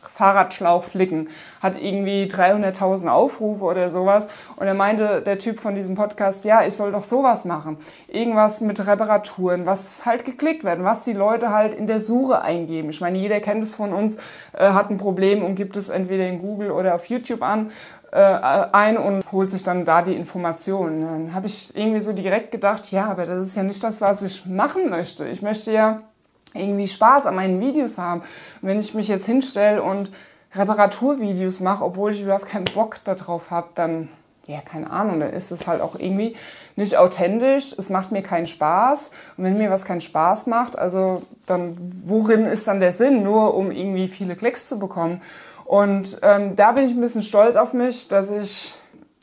Fahrradschlauch 0.00 0.84
flicken, 0.84 1.28
hat 1.60 1.80
irgendwie 1.80 2.24
300.000 2.24 3.08
Aufrufe 3.08 3.64
oder 3.64 3.90
sowas. 3.90 4.28
Und 4.56 4.66
er 4.66 4.74
meinte, 4.74 5.22
der 5.22 5.38
Typ 5.38 5.58
von 5.58 5.74
diesem 5.74 5.96
Podcast, 5.96 6.44
ja, 6.44 6.64
ich 6.64 6.74
soll 6.74 6.92
doch 6.92 7.04
sowas 7.04 7.44
machen. 7.44 7.78
Irgendwas 8.06 8.60
mit 8.60 8.84
Reparaturen, 8.86 9.66
was 9.66 10.06
halt 10.06 10.24
geklickt 10.24 10.62
werden, 10.62 10.84
was 10.84 11.02
die 11.02 11.12
Leute 11.14 11.50
halt 11.50 11.74
in 11.74 11.86
der 11.88 11.98
Suche 11.98 12.42
eingeben. 12.42 12.90
Ich 12.90 13.00
meine, 13.00 13.18
jeder 13.18 13.40
kennt 13.40 13.64
es 13.64 13.74
von 13.74 13.92
uns, 13.92 14.18
äh, 14.52 14.70
hat 14.70 14.90
ein 14.90 14.98
Problem 14.98 15.44
und 15.44 15.56
gibt 15.56 15.76
es 15.76 15.88
entweder 15.88 16.28
in 16.28 16.40
Google 16.40 16.70
oder 16.70 16.94
auf 16.94 17.06
YouTube 17.06 17.42
an 17.42 17.70
ein 18.10 18.96
und 18.96 19.22
holt 19.32 19.50
sich 19.50 19.62
dann 19.62 19.84
da 19.84 20.02
die 20.02 20.14
Informationen. 20.14 21.02
Dann 21.02 21.34
habe 21.34 21.46
ich 21.46 21.76
irgendwie 21.76 22.00
so 22.00 22.12
direkt 22.12 22.52
gedacht, 22.52 22.90
ja, 22.90 23.06
aber 23.06 23.26
das 23.26 23.46
ist 23.46 23.56
ja 23.56 23.62
nicht 23.62 23.82
das, 23.84 24.00
was 24.00 24.22
ich 24.22 24.46
machen 24.46 24.88
möchte. 24.88 25.28
Ich 25.28 25.42
möchte 25.42 25.72
ja 25.72 26.00
irgendwie 26.54 26.88
Spaß 26.88 27.26
an 27.26 27.34
meinen 27.34 27.60
Videos 27.60 27.98
haben. 27.98 28.20
Und 28.20 28.68
wenn 28.68 28.80
ich 28.80 28.94
mich 28.94 29.08
jetzt 29.08 29.26
hinstelle 29.26 29.82
und 29.82 30.10
Reparaturvideos 30.54 31.60
mache, 31.60 31.84
obwohl 31.84 32.12
ich 32.12 32.22
überhaupt 32.22 32.46
keinen 32.46 32.64
Bock 32.64 33.04
darauf 33.04 33.50
habe, 33.50 33.68
dann, 33.74 34.08
ja, 34.46 34.60
keine 34.62 34.90
Ahnung, 34.90 35.20
dann 35.20 35.32
ist 35.34 35.50
es 35.50 35.66
halt 35.66 35.82
auch 35.82 35.94
irgendwie 35.98 36.36
nicht 36.76 36.96
authentisch, 36.96 37.74
es 37.76 37.90
macht 37.90 38.12
mir 38.12 38.22
keinen 38.22 38.46
Spaß. 38.46 39.10
Und 39.36 39.44
wenn 39.44 39.58
mir 39.58 39.70
was 39.70 39.84
keinen 39.84 40.00
Spaß 40.00 40.46
macht, 40.46 40.78
also 40.78 41.22
dann, 41.44 41.76
worin 42.06 42.46
ist 42.46 42.66
dann 42.66 42.80
der 42.80 42.92
Sinn? 42.92 43.22
Nur 43.22 43.54
um 43.54 43.70
irgendwie 43.70 44.08
viele 44.08 44.36
Klicks 44.36 44.68
zu 44.68 44.78
bekommen. 44.78 45.20
Und 45.68 46.18
ähm, 46.22 46.56
da 46.56 46.72
bin 46.72 46.86
ich 46.86 46.92
ein 46.92 47.00
bisschen 47.02 47.22
stolz 47.22 47.54
auf 47.54 47.74
mich, 47.74 48.08
dass 48.08 48.30
ich 48.30 48.74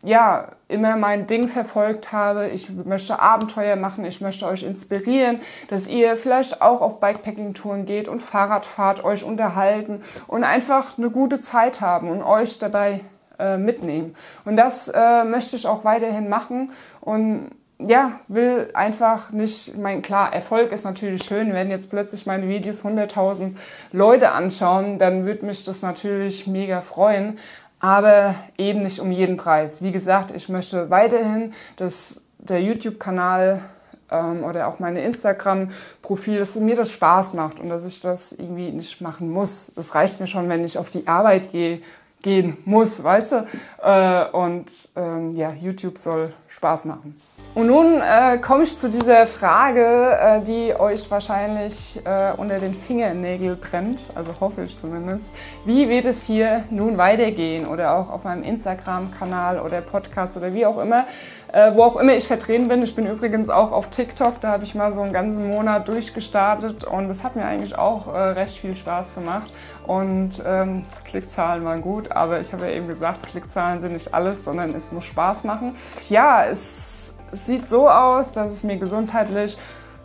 ja, 0.04 0.50
immer 0.68 0.96
mein 0.96 1.26
Ding 1.26 1.48
verfolgt 1.48 2.12
habe. 2.12 2.50
Ich 2.50 2.70
möchte 2.70 3.20
Abenteuer 3.20 3.76
machen, 3.76 4.06
ich 4.06 4.22
möchte 4.22 4.46
euch 4.46 4.62
inspirieren, 4.62 5.40
dass 5.70 5.88
ihr 5.88 6.16
vielleicht 6.16 6.62
auch 6.62 6.82
auf 6.82 7.00
Bikepacking-Touren 7.00 7.88
geht 7.88 8.08
und 8.08 8.22
Fahrrad 8.22 8.68
fahrt, 8.68 9.04
euch 9.04 9.24
unterhalten 9.24 10.04
und 10.28 10.44
einfach 10.44 11.00
eine 11.00 11.10
gute 11.10 11.40
Zeit 11.40 11.82
haben 11.82 12.12
und 12.12 12.22
euch 12.22 12.60
dabei 12.60 13.02
äh, 13.40 13.58
mitnehmen. 13.58 14.16
Und 14.46 14.56
das 14.56 14.88
äh, 14.88 15.24
möchte 15.24 15.56
ich 15.56 15.66
auch 15.66 15.84
weiterhin 15.84 16.30
machen 16.30 16.72
und 17.02 17.50
ja, 17.80 18.20
will 18.28 18.70
einfach 18.74 19.32
nicht, 19.32 19.78
mein 19.78 20.02
klar, 20.02 20.34
Erfolg 20.34 20.72
ist 20.72 20.86
natürlich 20.86 21.24
schön, 21.24 21.54
wenn 21.54 21.70
jetzt 21.70 21.90
plötzlich 21.90 22.26
meine 22.26 22.48
Videos 22.48 22.84
100.000 22.86 23.56
Leute 23.92 24.32
anschauen, 24.32 24.98
dann 24.98 25.26
würde 25.26 25.46
mich 25.46 25.66
das 25.66 25.82
natürlich 25.82 26.48
mega 26.48 26.82
freuen 26.82 27.38
aber 27.86 28.34
eben 28.58 28.80
nicht 28.80 29.00
um 29.00 29.12
jeden 29.12 29.38
Preis. 29.38 29.84
Wie 29.84 29.92
gesagt, 29.92 30.32
ich 30.32 30.50
möchte 30.50 30.90
weiterhin, 30.90 31.54
dass 31.78 32.24
der 32.40 32.62
YouTube-Kanal 32.62 33.62
ähm, 34.10 34.44
oder 34.44 34.68
auch 34.68 34.80
meine 34.80 35.04
Instagram-Profil, 35.04 36.40
dass 36.40 36.56
mir 36.56 36.76
das 36.76 36.92
Spaß 36.92 37.34
macht 37.34 37.60
und 37.60 37.70
dass 37.70 37.86
ich 37.86 38.02
das 38.02 38.32
irgendwie 38.32 38.72
nicht 38.72 39.02
machen 39.02 39.30
muss. 39.30 39.72
Das 39.76 39.94
reicht 39.94 40.20
mir 40.20 40.26
schon, 40.26 40.50
wenn 40.50 40.66
ich 40.66 40.78
auf 40.80 40.90
die 40.90 41.08
Arbeit 41.08 41.52
gehe, 41.52 41.82
gehen 42.22 42.58
muss, 42.66 43.04
weißt 43.04 43.34
du? 43.34 43.48
Äh, 43.84 44.32
und 44.32 44.66
ähm, 44.96 45.36
ja, 45.36 45.52
YouTube 45.52 46.00
soll 46.00 46.34
Spaß 46.48 46.86
machen. 46.86 47.22
Und 47.56 47.68
nun 47.68 48.02
äh, 48.02 48.38
komme 48.40 48.66
ich 48.66 48.76
zu 48.76 48.90
dieser 48.90 49.26
Frage, 49.26 50.18
äh, 50.20 50.42
die 50.42 50.78
euch 50.78 51.10
wahrscheinlich 51.10 52.02
äh, 52.06 52.34
unter 52.36 52.60
den 52.60 52.74
Fingernägeln 52.74 53.58
brennt, 53.58 54.02
also 54.14 54.34
hoffe 54.42 54.64
ich 54.64 54.76
zumindest. 54.76 55.34
Wie 55.64 55.88
wird 55.88 56.04
es 56.04 56.26
hier 56.26 56.66
nun 56.70 56.98
weitergehen 56.98 57.66
oder 57.66 57.96
auch 57.96 58.10
auf 58.10 58.26
meinem 58.26 58.44
Instagram-Kanal 58.44 59.62
oder 59.62 59.80
Podcast 59.80 60.36
oder 60.36 60.54
wie 60.54 60.66
auch 60.66 60.78
immer, 60.80 61.06
äh, 61.54 61.72
wo 61.74 61.84
auch 61.84 61.96
immer 61.96 62.14
ich 62.14 62.28
vertreten 62.28 62.68
bin. 62.68 62.84
Ich 62.84 62.94
bin 62.94 63.08
übrigens 63.08 63.50
auch 63.50 63.72
auf 63.72 63.90
TikTok, 63.90 64.42
da 64.42 64.52
habe 64.52 64.66
ich 64.66 64.76
mal 64.76 64.92
so 64.92 65.02
einen 65.02 65.14
ganzen 65.14 65.48
Monat 65.48 65.88
durchgestartet 65.88 66.84
und 66.84 67.08
das 67.08 67.24
hat 67.24 67.38
mir 67.38 67.46
eigentlich 67.46 67.78
auch 67.78 68.14
äh, 68.14 68.18
recht 68.18 68.58
viel 68.58 68.76
Spaß 68.76 69.16
gemacht. 69.16 69.50
Und 69.88 70.44
ähm, 70.46 70.84
Klickzahlen 71.06 71.64
waren 71.64 71.82
gut, 71.82 72.12
aber 72.12 72.42
ich 72.42 72.52
habe 72.52 72.66
ja 72.66 72.74
eben 72.74 72.90
gesagt, 72.90 73.26
Klickzahlen 73.28 73.80
sind 73.80 73.94
nicht 73.94 74.14
alles, 74.14 74.44
sondern 74.44 74.76
es 74.76 74.92
muss 74.92 75.06
Spaß 75.06 75.46
machen. 75.46 75.78
Ja, 76.10 76.44
es 76.44 77.05
es 77.36 77.46
sieht 77.46 77.68
so 77.68 77.90
aus, 77.90 78.32
dass 78.32 78.52
es 78.52 78.64
mir 78.64 78.78
gesundheitlich 78.78 79.58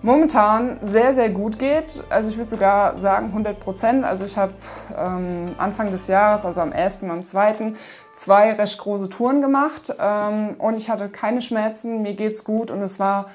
momentan 0.03 0.79
sehr, 0.83 1.15
sehr 1.15 1.31
gut 1.31 1.61
geht. 1.61 2.03
Also 2.11 2.29
ich 2.29 2.37
würde 2.37 2.51
sogar 2.51 2.99
sagen 2.99 3.27
100 3.27 3.61
Prozent. 3.61 4.05
Also 4.05 4.25
ich 4.25 4.37
habe 4.37 4.53
ähm, 4.97 5.47
Anfang 5.57 5.93
des 5.93 6.09
Jahres, 6.09 6.45
also 6.45 6.61
am 6.61 6.73
1. 6.73 7.05
und 7.05 7.11
am 7.11 7.25
2. 7.25 7.75
zwei 8.15 8.53
recht 8.53 8.79
große 8.79 9.09
Touren 9.11 9.41
gemacht 9.41 9.95
ähm, 10.01 10.57
und 10.59 10.75
ich 10.75 10.91
hatte 10.91 11.09
keine 11.09 11.41
Schmerzen, 11.41 12.03
mir 12.03 12.15
geht's 12.15 12.43
gut 12.43 12.71
und 12.71 12.83
es 12.83 12.99
war 12.99 13.27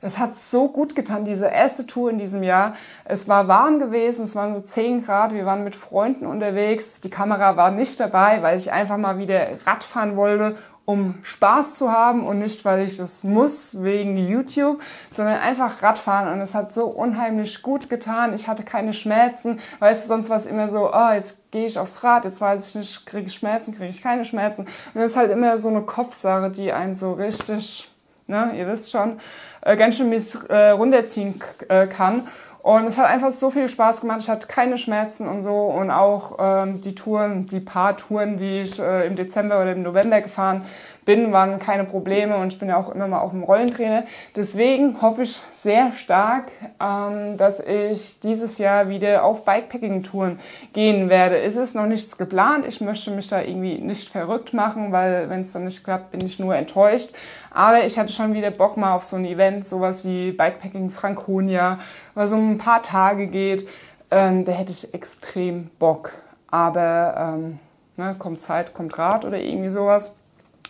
es 0.00 0.18
hat 0.18 0.36
so 0.36 0.68
gut 0.68 0.94
getan, 0.94 1.24
diese 1.24 1.46
erste 1.46 1.86
Tour 1.86 2.10
in 2.10 2.18
diesem 2.18 2.42
Jahr. 2.42 2.74
Es 3.06 3.26
war 3.26 3.48
warm 3.48 3.78
gewesen, 3.78 4.24
es 4.24 4.36
waren 4.36 4.54
so 4.54 4.60
10 4.60 5.02
Grad, 5.02 5.32
wir 5.32 5.46
waren 5.46 5.64
mit 5.64 5.74
Freunden 5.74 6.26
unterwegs. 6.26 7.00
Die 7.00 7.08
Kamera 7.08 7.56
war 7.56 7.70
nicht 7.70 7.98
dabei, 8.00 8.42
weil 8.42 8.58
ich 8.58 8.70
einfach 8.70 8.98
mal 8.98 9.16
wieder 9.16 9.46
Radfahren 9.64 10.14
wollte 10.14 10.56
um 10.86 11.14
Spaß 11.22 11.76
zu 11.76 11.90
haben 11.90 12.26
und 12.26 12.38
nicht, 12.38 12.64
weil 12.64 12.86
ich 12.86 12.98
das 12.98 13.24
muss 13.24 13.82
wegen 13.82 14.16
YouTube, 14.18 14.82
sondern 15.10 15.38
einfach 15.38 15.82
Radfahren 15.82 16.32
und 16.32 16.40
es 16.40 16.54
hat 16.54 16.74
so 16.74 16.84
unheimlich 16.84 17.62
gut 17.62 17.88
getan. 17.88 18.34
Ich 18.34 18.48
hatte 18.48 18.64
keine 18.64 18.92
Schmerzen, 18.92 19.60
weißt 19.78 20.04
du, 20.04 20.08
sonst 20.08 20.30
war 20.30 20.36
es 20.36 20.46
immer 20.46 20.68
so, 20.68 20.92
oh, 20.92 21.12
jetzt 21.12 21.50
gehe 21.50 21.66
ich 21.66 21.78
aufs 21.78 22.04
Rad, 22.04 22.26
jetzt 22.26 22.40
weiß 22.40 22.68
ich 22.68 22.74
nicht, 22.74 23.06
kriege 23.06 23.26
ich 23.26 23.34
Schmerzen, 23.34 23.72
kriege 23.72 23.88
ich 23.90 24.02
keine 24.02 24.24
Schmerzen. 24.24 24.62
Und 24.62 25.00
das 25.00 25.12
ist 25.12 25.16
halt 25.16 25.30
immer 25.30 25.58
so 25.58 25.68
eine 25.68 25.82
Kopfsache, 25.82 26.50
die 26.50 26.70
einem 26.72 26.92
so 26.92 27.12
richtig, 27.12 27.90
ne, 28.26 28.52
ihr 28.54 28.66
wisst 28.66 28.90
schon, 28.90 29.20
äh, 29.62 29.76
ganz 29.76 29.96
schön 29.96 30.10
mies 30.10 30.34
äh, 30.34 30.70
runterziehen 30.70 31.40
äh, 31.68 31.86
kann. 31.86 32.28
Und 32.64 32.86
es 32.86 32.96
hat 32.96 33.10
einfach 33.10 33.30
so 33.30 33.50
viel 33.50 33.68
Spaß 33.68 34.00
gemacht. 34.00 34.20
Ich 34.22 34.30
hatte 34.30 34.46
keine 34.46 34.78
Schmerzen 34.78 35.28
und 35.28 35.42
so. 35.42 35.54
Und 35.54 35.90
auch 35.90 36.38
ähm, 36.38 36.80
die 36.80 36.94
Touren, 36.94 37.44
die 37.44 37.60
paar 37.60 37.94
Touren, 37.94 38.38
die 38.38 38.62
ich 38.62 38.80
äh, 38.80 39.06
im 39.06 39.16
Dezember 39.16 39.60
oder 39.60 39.72
im 39.72 39.82
November 39.82 40.22
gefahren 40.22 40.64
bin, 41.04 41.32
waren 41.32 41.58
keine 41.58 41.84
Probleme 41.84 42.36
und 42.36 42.52
ich 42.52 42.58
bin 42.58 42.68
ja 42.68 42.76
auch 42.76 42.94
immer 42.94 43.08
mal 43.08 43.20
auf 43.20 43.30
dem 43.30 43.42
Rollentrainer. 43.42 44.04
Deswegen 44.34 45.00
hoffe 45.00 45.22
ich 45.22 45.40
sehr 45.54 45.92
stark, 45.92 46.50
ähm, 46.80 47.36
dass 47.36 47.60
ich 47.60 48.20
dieses 48.20 48.58
Jahr 48.58 48.88
wieder 48.88 49.24
auf 49.24 49.44
Bikepacking-Touren 49.44 50.40
gehen 50.72 51.08
werde. 51.08 51.38
Es 51.38 51.56
ist 51.56 51.74
noch 51.74 51.86
nichts 51.86 52.16
geplant. 52.16 52.66
Ich 52.66 52.80
möchte 52.80 53.10
mich 53.10 53.28
da 53.28 53.40
irgendwie 53.40 53.78
nicht 53.78 54.08
verrückt 54.08 54.54
machen, 54.54 54.92
weil 54.92 55.28
wenn 55.30 55.40
es 55.40 55.52
dann 55.52 55.64
nicht 55.64 55.84
klappt, 55.84 56.10
bin 56.10 56.24
ich 56.24 56.38
nur 56.38 56.54
enttäuscht. 56.54 57.10
Aber 57.50 57.84
ich 57.84 57.98
hatte 57.98 58.12
schon 58.12 58.34
wieder 58.34 58.50
Bock 58.50 58.76
mal 58.76 58.94
auf 58.94 59.04
so 59.04 59.16
ein 59.16 59.24
Event, 59.24 59.66
sowas 59.66 60.04
wie 60.04 60.32
Bikepacking 60.32 60.90
Franconia, 60.90 61.78
was 62.14 62.32
um 62.32 62.52
ein 62.52 62.58
paar 62.58 62.82
Tage 62.82 63.26
geht. 63.26 63.68
Ähm, 64.10 64.44
da 64.44 64.52
hätte 64.52 64.72
ich 64.72 64.92
extrem 64.94 65.70
Bock. 65.78 66.12
Aber 66.48 67.34
ähm, 67.36 67.58
ne, 67.96 68.14
kommt 68.18 68.40
Zeit, 68.40 68.74
kommt 68.74 68.98
Rat 68.98 69.24
oder 69.24 69.38
irgendwie 69.38 69.70
sowas. 69.70 70.12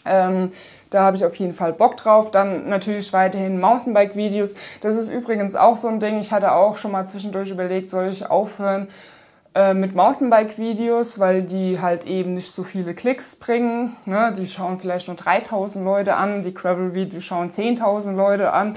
Ähm, 0.04 0.52
da 0.90 1.02
habe 1.02 1.16
ich 1.16 1.24
auf 1.24 1.34
jeden 1.36 1.54
Fall 1.54 1.72
Bock 1.72 1.96
drauf. 1.96 2.30
Dann 2.30 2.68
natürlich 2.68 3.12
weiterhin 3.12 3.60
Mountainbike-Videos. 3.60 4.54
Das 4.80 4.96
ist 4.96 5.10
übrigens 5.10 5.56
auch 5.56 5.76
so 5.76 5.88
ein 5.88 6.00
Ding. 6.00 6.18
Ich 6.20 6.32
hatte 6.32 6.52
auch 6.52 6.76
schon 6.76 6.92
mal 6.92 7.06
zwischendurch 7.06 7.50
überlegt, 7.50 7.90
soll 7.90 8.08
ich 8.08 8.26
aufhören 8.26 8.88
äh, 9.54 9.74
mit 9.74 9.94
Mountainbike-Videos, 9.94 11.18
weil 11.18 11.42
die 11.42 11.80
halt 11.80 12.06
eben 12.06 12.34
nicht 12.34 12.50
so 12.50 12.62
viele 12.62 12.94
Klicks 12.94 13.36
bringen. 13.36 13.96
Ne? 14.04 14.34
Die 14.36 14.46
schauen 14.46 14.78
vielleicht 14.80 15.08
nur 15.08 15.16
3000 15.16 15.84
Leute 15.84 16.16
an, 16.16 16.42
die 16.42 16.54
Gravel-Videos 16.54 17.24
schauen 17.24 17.50
10.000 17.50 18.14
Leute 18.14 18.52
an. 18.52 18.76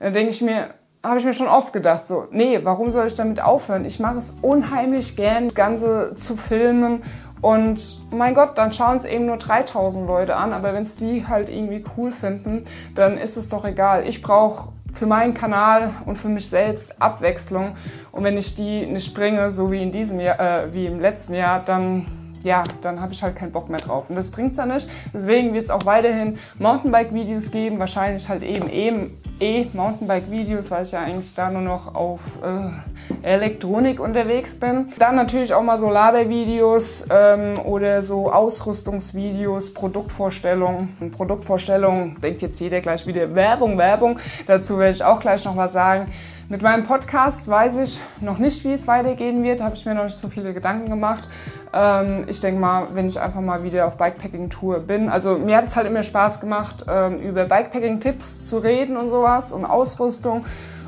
Da 0.00 0.10
denke 0.10 0.30
ich 0.30 0.42
mir, 0.42 0.74
habe 1.04 1.18
ich 1.18 1.24
mir 1.24 1.34
schon 1.34 1.48
oft 1.48 1.72
gedacht, 1.72 2.06
so, 2.06 2.26
nee, 2.30 2.58
warum 2.62 2.90
soll 2.90 3.06
ich 3.06 3.14
damit 3.14 3.42
aufhören? 3.42 3.84
Ich 3.84 4.00
mache 4.00 4.16
es 4.16 4.36
unheimlich 4.40 5.16
gern, 5.16 5.44
das 5.44 5.54
Ganze 5.54 6.14
zu 6.14 6.36
filmen 6.36 7.02
und 7.42 8.00
mein 8.10 8.34
Gott, 8.34 8.56
dann 8.56 8.72
schauen 8.72 8.96
es 8.96 9.04
eben 9.04 9.26
nur 9.26 9.36
3000 9.36 10.06
Leute 10.06 10.34
an, 10.34 10.54
aber 10.54 10.72
wenn 10.72 10.84
es 10.84 10.96
die 10.96 11.26
halt 11.28 11.50
irgendwie 11.50 11.84
cool 11.96 12.10
finden, 12.10 12.62
dann 12.94 13.18
ist 13.18 13.36
es 13.36 13.50
doch 13.50 13.66
egal. 13.66 14.08
Ich 14.08 14.22
brauche 14.22 14.72
für 14.94 15.06
meinen 15.06 15.34
Kanal 15.34 15.90
und 16.06 16.16
für 16.16 16.28
mich 16.28 16.48
selbst 16.48 17.02
Abwechslung 17.02 17.74
und 18.10 18.24
wenn 18.24 18.38
ich 18.38 18.54
die 18.54 18.86
nicht 18.86 19.14
bringe, 19.14 19.50
so 19.50 19.70
wie 19.70 19.82
in 19.82 19.92
diesem 19.92 20.20
Jahr, 20.20 20.40
äh, 20.40 20.72
wie 20.72 20.86
im 20.86 21.00
letzten 21.00 21.34
Jahr, 21.34 21.60
dann 21.60 22.23
ja, 22.44 22.62
dann 22.82 23.00
habe 23.00 23.12
ich 23.12 23.22
halt 23.22 23.34
keinen 23.34 23.52
Bock 23.52 23.68
mehr 23.68 23.80
drauf. 23.80 24.08
Und 24.08 24.16
das 24.16 24.30
bringt's 24.30 24.58
ja 24.58 24.66
nicht. 24.66 24.88
Deswegen 25.12 25.54
wird 25.54 25.64
es 25.64 25.70
auch 25.70 25.84
weiterhin 25.86 26.38
Mountainbike-Videos 26.58 27.50
geben, 27.50 27.78
wahrscheinlich 27.78 28.28
halt 28.28 28.42
eben 28.42 28.70
eben 28.70 29.18
eh 29.40 29.66
Mountainbike-Videos, 29.72 30.70
weil 30.70 30.84
ich 30.84 30.92
ja 30.92 31.00
eigentlich 31.00 31.34
da 31.34 31.50
nur 31.50 31.62
noch 31.62 31.94
auf 31.94 32.20
äh, 32.42 33.26
Elektronik 33.26 33.98
unterwegs 33.98 34.60
bin. 34.60 34.86
Dann 34.98 35.16
natürlich 35.16 35.54
auch 35.54 35.62
mal 35.62 35.78
so 35.78 35.90
Labervideos 35.90 37.08
ähm, 37.10 37.58
oder 37.64 38.02
so 38.02 38.30
Ausrüstungsvideos, 38.30 39.74
Produktvorstellungen. 39.74 41.12
Produktvorstellungen 41.16 42.20
denkt 42.20 42.42
jetzt 42.42 42.60
jeder 42.60 42.80
gleich 42.80 43.06
wieder 43.06 43.34
Werbung, 43.34 43.78
Werbung. 43.78 44.18
Dazu 44.46 44.78
werde 44.78 44.94
ich 44.94 45.02
auch 45.02 45.20
gleich 45.20 45.44
noch 45.44 45.56
was 45.56 45.72
sagen. 45.72 46.06
Mit 46.50 46.60
meinem 46.60 46.84
Podcast 46.84 47.48
weiß 47.48 47.76
ich 47.76 48.00
noch 48.20 48.36
nicht, 48.36 48.64
wie 48.64 48.72
es 48.72 48.86
weitergehen 48.86 49.42
wird, 49.42 49.62
habe 49.62 49.76
ich 49.76 49.86
mir 49.86 49.94
noch 49.94 50.04
nicht 50.04 50.18
so 50.18 50.28
viele 50.28 50.52
Gedanken 50.52 50.90
gemacht. 50.90 51.26
Ähm, 51.72 52.26
ich 52.34 52.40
denke 52.40 52.60
mal, 52.60 52.88
wenn 52.94 53.06
ich 53.06 53.20
einfach 53.20 53.40
mal 53.40 53.62
wieder 53.62 53.86
auf 53.86 53.96
Bikepacking-Tour 53.96 54.80
bin. 54.80 55.08
Also 55.08 55.38
mir 55.38 55.56
hat 55.56 55.64
es 55.64 55.76
halt 55.76 55.86
immer 55.86 56.02
Spaß 56.02 56.40
gemacht, 56.40 56.84
ähm, 56.88 57.16
über 57.18 57.44
Bikepacking-Tipps 57.44 58.46
zu 58.46 58.58
reden 58.58 58.96
und 58.96 59.08
sowas 59.08 59.52
und 59.52 59.64
Ausrüstung 59.64 60.44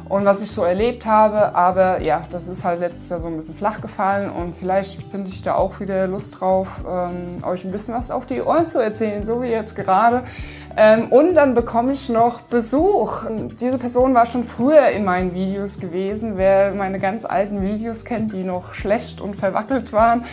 und 0.08 0.24
was 0.24 0.42
ich 0.42 0.50
so 0.50 0.62
erlebt 0.62 1.06
habe. 1.06 1.54
Aber 1.54 2.00
ja, 2.00 2.24
das 2.30 2.48
ist 2.48 2.64
halt 2.64 2.80
letztes 2.80 3.08
Jahr 3.08 3.20
so 3.20 3.28
ein 3.28 3.36
bisschen 3.36 3.56
flach 3.56 3.80
gefallen 3.80 4.30
und 4.30 4.56
vielleicht 4.56 5.02
finde 5.10 5.30
ich 5.30 5.42
da 5.42 5.54
auch 5.54 5.80
wieder 5.80 6.06
Lust 6.06 6.40
drauf, 6.40 6.68
ähm, 6.88 7.44
euch 7.44 7.64
ein 7.64 7.72
bisschen 7.72 7.94
was 7.94 8.10
auf 8.10 8.26
die 8.26 8.40
Ohren 8.40 8.66
zu 8.66 8.80
erzählen, 8.80 9.24
so 9.24 9.42
wie 9.42 9.48
jetzt 9.48 9.74
gerade. 9.76 10.24
Ähm, 10.76 11.06
und 11.10 11.34
dann 11.34 11.54
bekomme 11.54 11.92
ich 11.92 12.08
noch 12.08 12.40
Besuch. 12.42 13.24
Diese 13.60 13.78
Person 13.78 14.14
war 14.14 14.26
schon 14.26 14.44
früher 14.44 14.88
in 14.88 15.04
meinen 15.04 15.34
Videos 15.34 15.80
gewesen. 15.80 16.34
Wer 16.36 16.72
meine 16.72 16.98
ganz 16.98 17.24
alten 17.24 17.62
Videos 17.62 18.04
kennt, 18.04 18.32
die 18.32 18.44
noch 18.44 18.74
schlecht 18.74 19.20
und 19.20 19.36
verwackelt 19.36 19.92
waren, 19.92 20.24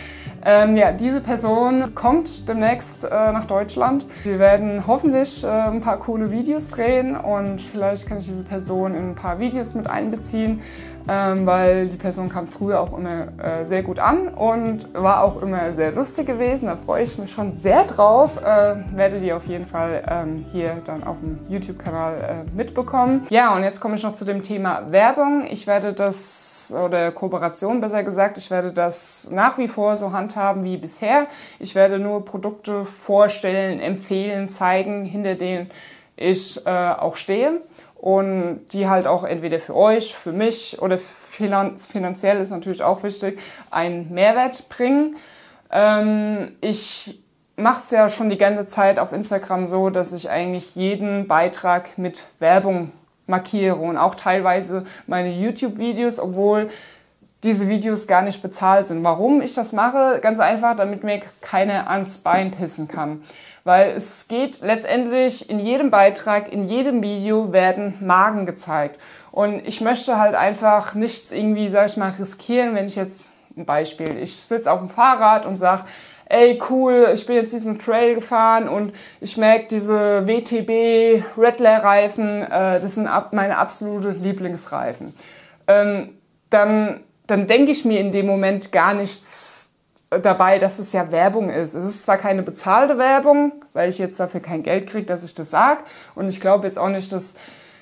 ähm, 0.44 0.76
ja, 0.76 0.92
diese 0.92 1.20
Person 1.20 1.94
kommt 1.94 2.48
demnächst 2.48 3.04
äh, 3.04 3.08
nach 3.08 3.46
Deutschland. 3.46 4.04
Wir 4.24 4.38
werden 4.38 4.86
hoffentlich 4.86 5.42
äh, 5.42 5.46
ein 5.46 5.80
paar 5.80 5.98
coole 5.98 6.30
Videos 6.30 6.70
drehen 6.70 7.16
und 7.16 7.60
vielleicht 7.60 8.06
kann 8.06 8.18
ich 8.18 8.26
diese 8.26 8.42
Person 8.42 8.94
in 8.94 9.10
ein 9.10 9.14
paar 9.14 9.38
Videos 9.38 9.74
mit 9.74 9.88
einbeziehen. 9.88 10.60
Ähm, 11.08 11.44
weil 11.46 11.88
die 11.88 11.96
Person 11.96 12.28
kam 12.28 12.48
früher 12.48 12.80
auch 12.80 12.96
immer 12.96 13.28
äh, 13.42 13.66
sehr 13.66 13.82
gut 13.82 13.98
an 13.98 14.28
und 14.28 14.94
war 14.94 15.22
auch 15.22 15.42
immer 15.42 15.72
sehr 15.72 15.92
lustig 15.92 16.26
gewesen. 16.26 16.66
Da 16.66 16.76
freue 16.76 17.04
ich 17.04 17.18
mich 17.18 17.30
schon 17.32 17.56
sehr 17.56 17.84
drauf. 17.84 18.42
Äh, 18.42 18.76
werdet 18.96 19.22
ihr 19.22 19.36
auf 19.36 19.46
jeden 19.46 19.66
Fall 19.66 20.02
ähm, 20.08 20.46
hier 20.52 20.78
dann 20.86 21.04
auf 21.04 21.16
dem 21.20 21.38
YouTube-Kanal 21.48 22.46
äh, 22.46 22.56
mitbekommen. 22.56 23.26
Ja, 23.28 23.54
und 23.54 23.64
jetzt 23.64 23.80
komme 23.80 23.96
ich 23.96 24.02
noch 24.02 24.14
zu 24.14 24.24
dem 24.24 24.42
Thema 24.42 24.90
Werbung. 24.90 25.44
Ich 25.50 25.66
werde 25.66 25.92
das, 25.92 26.74
oder 26.74 27.12
Kooperation 27.12 27.80
besser 27.80 28.02
gesagt, 28.02 28.38
ich 28.38 28.50
werde 28.50 28.72
das 28.72 29.30
nach 29.30 29.58
wie 29.58 29.68
vor 29.68 29.96
so 29.96 30.12
handhaben 30.12 30.64
wie 30.64 30.78
bisher. 30.78 31.26
Ich 31.58 31.74
werde 31.74 31.98
nur 31.98 32.24
Produkte 32.24 32.86
vorstellen, 32.86 33.78
empfehlen, 33.78 34.48
zeigen, 34.48 35.04
hinter 35.04 35.34
denen 35.34 35.70
ich 36.16 36.64
äh, 36.64 36.70
auch 36.70 37.16
stehe 37.16 37.60
und 38.04 38.68
die 38.74 38.86
halt 38.86 39.06
auch 39.06 39.24
entweder 39.24 39.58
für 39.58 39.74
euch, 39.74 40.14
für 40.14 40.32
mich 40.32 40.82
oder 40.82 40.98
finanziell 40.98 42.38
ist 42.38 42.50
natürlich 42.50 42.82
auch 42.82 43.02
wichtig, 43.02 43.40
einen 43.70 44.12
Mehrwert 44.12 44.68
bringen. 44.68 45.16
Ähm, 45.70 46.54
ich 46.60 47.22
mache 47.56 47.80
es 47.82 47.90
ja 47.90 48.10
schon 48.10 48.28
die 48.28 48.36
ganze 48.36 48.66
Zeit 48.66 48.98
auf 48.98 49.14
Instagram 49.14 49.66
so, 49.66 49.88
dass 49.88 50.12
ich 50.12 50.28
eigentlich 50.28 50.76
jeden 50.76 51.28
Beitrag 51.28 51.96
mit 51.96 52.24
Werbung 52.40 52.92
markiere 53.26 53.76
und 53.76 53.96
auch 53.96 54.16
teilweise 54.16 54.84
meine 55.06 55.32
YouTube-Videos, 55.32 56.20
obwohl 56.20 56.68
diese 57.44 57.68
Videos 57.68 58.06
gar 58.06 58.22
nicht 58.22 58.42
bezahlt 58.42 58.86
sind. 58.86 59.04
Warum 59.04 59.40
ich 59.40 59.54
das 59.54 59.72
mache? 59.72 60.18
Ganz 60.20 60.40
einfach, 60.40 60.74
damit 60.74 61.04
mir 61.04 61.20
keiner 61.40 61.88
ans 61.90 62.18
Bein 62.18 62.50
pissen 62.50 62.88
kann. 62.88 63.22
Weil 63.62 63.92
es 63.92 64.28
geht 64.28 64.60
letztendlich 64.62 65.48
in 65.48 65.58
jedem 65.58 65.90
Beitrag, 65.90 66.50
in 66.50 66.68
jedem 66.68 67.02
Video 67.02 67.52
werden 67.52 67.94
Magen 68.00 68.46
gezeigt. 68.46 69.00
Und 69.30 69.66
ich 69.66 69.80
möchte 69.80 70.18
halt 70.18 70.34
einfach 70.34 70.94
nichts 70.94 71.30
irgendwie, 71.32 71.68
sag 71.68 71.86
ich 71.86 71.96
mal, 71.96 72.12
riskieren, 72.18 72.74
wenn 72.74 72.86
ich 72.86 72.96
jetzt 72.96 73.32
ein 73.56 73.66
Beispiel, 73.66 74.18
ich 74.18 74.36
sitze 74.36 74.70
auf 74.72 74.80
dem 74.80 74.88
Fahrrad 74.88 75.46
und 75.46 75.56
sag, 75.56 75.84
ey 76.26 76.60
cool, 76.70 77.10
ich 77.14 77.26
bin 77.26 77.36
jetzt 77.36 77.52
diesen 77.52 77.78
Trail 77.78 78.14
gefahren 78.14 78.68
und 78.68 78.92
ich 79.20 79.36
merke 79.36 79.66
diese 79.68 80.26
WTB 80.26 81.22
Redler 81.38 81.84
Reifen, 81.84 82.42
äh, 82.42 82.80
das 82.80 82.94
sind 82.94 83.06
ab, 83.06 83.32
meine 83.32 83.58
absolute 83.58 84.10
Lieblingsreifen. 84.10 85.14
Ähm, 85.68 86.10
dann 86.50 87.00
dann 87.26 87.46
denke 87.46 87.72
ich 87.72 87.84
mir 87.84 88.00
in 88.00 88.10
dem 88.10 88.26
Moment 88.26 88.72
gar 88.72 88.94
nichts 88.94 89.74
dabei, 90.22 90.58
dass 90.58 90.78
es 90.78 90.92
ja 90.92 91.10
Werbung 91.10 91.50
ist. 91.50 91.74
Es 91.74 91.84
ist 91.84 92.02
zwar 92.04 92.18
keine 92.18 92.42
bezahlte 92.42 92.98
Werbung, 92.98 93.52
weil 93.72 93.90
ich 93.90 93.98
jetzt 93.98 94.18
dafür 94.20 94.40
kein 94.40 94.62
Geld 94.62 94.88
kriege, 94.88 95.06
dass 95.06 95.24
ich 95.24 95.34
das 95.34 95.50
sage. 95.50 95.84
Und 96.14 96.28
ich 96.28 96.40
glaube 96.40 96.66
jetzt 96.66 96.78
auch 96.78 96.88
nicht, 96.88 97.10
dass, 97.10 97.34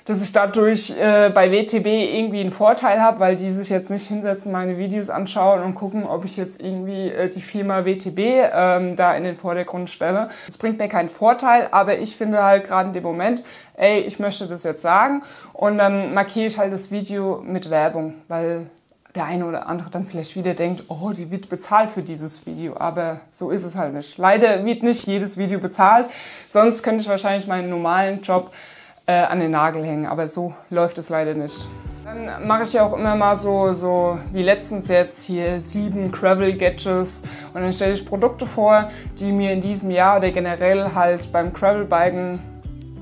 dass 0.05 0.23
ich 0.23 0.31
dadurch 0.31 0.97
äh, 0.97 1.29
bei 1.29 1.51
WTB 1.51 1.85
irgendwie 1.85 2.39
einen 2.39 2.51
Vorteil 2.51 3.01
habe, 3.01 3.19
weil 3.19 3.35
die 3.35 3.51
sich 3.51 3.69
jetzt 3.69 3.89
nicht 3.89 4.07
hinsetzen, 4.07 4.51
meine 4.51 4.77
Videos 4.77 5.09
anschauen 5.09 5.61
und 5.61 5.75
gucken, 5.75 6.05
ob 6.05 6.25
ich 6.25 6.37
jetzt 6.37 6.61
irgendwie 6.61 7.09
äh, 7.09 7.29
die 7.29 7.41
Firma 7.41 7.85
WTB 7.85 8.19
ähm, 8.19 8.95
da 8.95 9.13
in 9.15 9.23
den 9.23 9.37
Vordergrund 9.37 9.89
stelle. 9.89 10.29
Das 10.47 10.57
bringt 10.57 10.79
mir 10.79 10.87
keinen 10.87 11.09
Vorteil, 11.09 11.67
aber 11.71 11.99
ich 11.99 12.15
finde 12.15 12.43
halt 12.43 12.65
gerade 12.65 12.87
in 12.87 12.93
dem 12.93 13.03
Moment, 13.03 13.43
ey, 13.75 13.99
ich 13.99 14.19
möchte 14.19 14.47
das 14.47 14.63
jetzt 14.63 14.81
sagen. 14.81 15.23
Und 15.53 15.77
dann 15.77 16.13
markiere 16.13 16.47
ich 16.47 16.57
halt 16.57 16.73
das 16.73 16.89
Video 16.89 17.43
mit 17.45 17.69
Werbung, 17.69 18.15
weil 18.27 18.67
der 19.15 19.25
eine 19.25 19.45
oder 19.45 19.67
andere 19.67 19.89
dann 19.89 20.07
vielleicht 20.07 20.35
wieder 20.35 20.53
denkt, 20.53 20.85
oh, 20.87 21.11
die 21.11 21.29
wird 21.29 21.49
bezahlt 21.49 21.91
für 21.91 22.01
dieses 22.01 22.45
Video. 22.45 22.75
Aber 22.77 23.19
so 23.29 23.51
ist 23.51 23.63
es 23.63 23.75
halt 23.75 23.93
nicht. 23.93 24.17
Leider 24.17 24.65
wird 24.65 24.81
nicht 24.81 25.05
jedes 25.05 25.37
Video 25.37 25.59
bezahlt. 25.59 26.07
Sonst 26.49 26.81
könnte 26.81 27.03
ich 27.03 27.09
wahrscheinlich 27.09 27.47
meinen 27.47 27.69
normalen 27.69 28.21
Job 28.21 28.51
äh, 29.05 29.13
an 29.13 29.39
den 29.39 29.51
Nagel 29.51 29.85
hängen. 29.85 30.07
Aber 30.07 30.27
so 30.27 30.53
läuft 30.69 30.97
es 30.97 31.09
leider 31.09 31.35
nicht. 31.35 31.67
Dann 32.05 32.47
mache 32.47 32.63
ich 32.63 32.73
ja 32.73 32.83
auch 32.83 32.97
immer 32.97 33.15
mal 33.15 33.35
so, 33.35 33.73
so 33.73 34.19
wie 34.33 34.43
letztens 34.43 34.89
jetzt 34.89 35.23
hier 35.23 35.61
sieben 35.61 36.11
Gravel 36.11 36.57
Gadgets 36.57 37.23
und 37.53 37.61
dann 37.61 37.71
stelle 37.71 37.93
ich 37.93 38.05
Produkte 38.05 38.45
vor, 38.45 38.89
die 39.19 39.31
mir 39.31 39.53
in 39.53 39.61
diesem 39.61 39.89
Jahr 39.89 40.17
oder 40.17 40.29
generell 40.31 40.93
halt 40.93 41.31
beim 41.31 41.53
Gravelbiken 41.53 42.39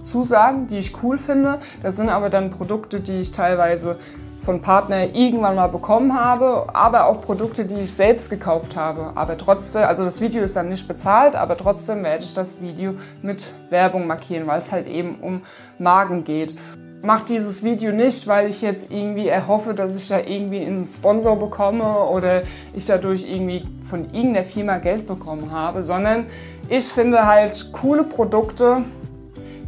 zusagen, 0.04 0.68
die 0.68 0.78
ich 0.78 1.02
cool 1.02 1.18
finde. 1.18 1.60
Das 1.82 1.96
sind 1.96 2.10
aber 2.10 2.30
dann 2.30 2.52
Produkte, 2.52 3.00
die 3.00 3.22
ich 3.22 3.32
teilweise 3.32 3.98
von 4.42 4.62
Partner 4.62 5.14
irgendwann 5.14 5.56
mal 5.56 5.68
bekommen 5.68 6.20
habe, 6.20 6.66
aber 6.74 7.06
auch 7.06 7.22
Produkte, 7.22 7.66
die 7.66 7.76
ich 7.76 7.94
selbst 7.94 8.30
gekauft 8.30 8.76
habe. 8.76 9.12
Aber 9.16 9.38
trotzdem, 9.38 9.84
also 9.84 10.04
das 10.04 10.20
Video 10.20 10.44
ist 10.44 10.56
dann 10.56 10.70
nicht 10.70 10.88
bezahlt, 10.88 11.36
aber 11.36 11.56
trotzdem 11.56 12.04
werde 12.04 12.24
ich 12.24 12.34
das 12.34 12.60
Video 12.60 12.96
mit 13.22 13.52
Werbung 13.70 14.08
markieren, 14.08 14.48
weil 14.48 14.62
es 14.62 14.72
halt 14.72 14.88
eben 14.88 15.16
um 15.22 15.44
Magen 15.78 16.24
geht. 16.24 16.56
Mach 17.04 17.26
dieses 17.26 17.64
Video 17.64 17.92
nicht, 17.92 18.28
weil 18.28 18.48
ich 18.48 18.62
jetzt 18.62 18.92
irgendwie 18.92 19.28
erhoffe, 19.28 19.74
dass 19.74 19.96
ich 19.96 20.08
da 20.08 20.20
irgendwie 20.20 20.66
einen 20.66 20.86
Sponsor 20.86 21.36
bekomme 21.36 21.84
oder 21.84 22.44
ich 22.74 22.86
dadurch 22.86 23.28
irgendwie 23.28 23.66
von 23.90 24.06
irgendeiner 24.14 24.46
Firma 24.46 24.78
Geld 24.78 25.08
bekommen 25.08 25.52
habe, 25.52 25.82
sondern 25.82 26.26
ich 26.70 26.86
finde 26.86 27.26
halt 27.26 27.72
coole 27.74 28.04
Produkte, 28.04 28.84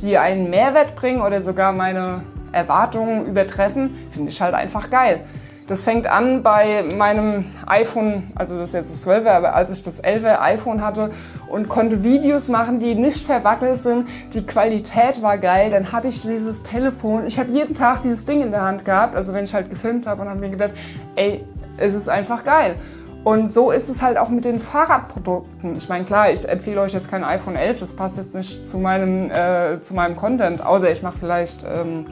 die 0.01 0.17
einen 0.17 0.49
Mehrwert 0.49 0.95
bringen 0.95 1.21
oder 1.21 1.41
sogar 1.41 1.73
meine 1.73 2.21
Erwartungen 2.53 3.25
übertreffen, 3.25 3.95
finde 4.11 4.29
ich 4.29 4.41
halt 4.41 4.53
einfach 4.53 4.89
geil. 4.89 5.21
Das 5.67 5.85
fängt 5.85 6.07
an 6.07 6.43
bei 6.43 6.83
meinem 6.97 7.45
iPhone, 7.65 8.31
also 8.35 8.57
das 8.57 8.69
ist 8.69 8.73
jetzt 8.73 8.91
das 8.91 9.07
12er, 9.07 9.31
aber 9.31 9.55
als 9.55 9.69
ich 9.69 9.81
das 9.81 10.03
11er 10.03 10.41
iPhone 10.41 10.81
hatte 10.81 11.11
und 11.47 11.69
konnte 11.69 12.03
Videos 12.03 12.49
machen, 12.49 12.79
die 12.79 12.95
nicht 12.95 13.25
verwackelt 13.25 13.81
sind, 13.81 14.09
die 14.33 14.45
Qualität 14.45 15.21
war 15.21 15.37
geil, 15.37 15.71
dann 15.71 15.93
habe 15.93 16.09
ich 16.09 16.21
dieses 16.21 16.63
Telefon, 16.63 17.25
ich 17.27 17.39
habe 17.39 17.49
jeden 17.51 17.75
Tag 17.75 18.01
dieses 18.01 18.25
Ding 18.25 18.41
in 18.41 18.51
der 18.51 18.61
Hand 18.61 18.83
gehabt, 18.83 19.15
also 19.15 19.33
wenn 19.33 19.45
ich 19.45 19.53
halt 19.53 19.69
gefilmt 19.69 20.05
habe 20.05 20.23
und 20.23 20.29
habe 20.29 20.41
mir 20.41 20.49
gedacht, 20.49 20.71
ey, 21.15 21.45
es 21.77 21.93
ist 21.93 22.09
einfach 22.09 22.43
geil. 22.43 22.75
Und 23.23 23.49
so 23.49 23.71
ist 23.71 23.87
es 23.87 24.01
halt 24.01 24.17
auch 24.17 24.27
mit 24.27 24.43
den 24.43 24.59
Fahrradprodukten. 24.59 25.77
Ich 25.77 25.87
meine, 25.87 26.03
klar, 26.03 26.29
ich 26.29 26.47
empfehle 26.47 26.81
euch 26.81 26.91
jetzt 26.91 27.09
kein 27.09 27.23
iPhone 27.23 27.55
11, 27.55 27.79
das 27.79 27.95
passt 27.95 28.17
jetzt 28.17 28.35
nicht 28.35 28.67
zu 28.67 28.79
meinem, 28.79 29.31
äh, 29.31 29.79
zu 29.79 29.93
meinem 29.93 30.17
Content, 30.17 30.65
außer 30.65 30.91
ich 30.91 31.01
mache 31.03 31.19
vielleicht... 31.21 31.63
Ähm, 31.63 32.05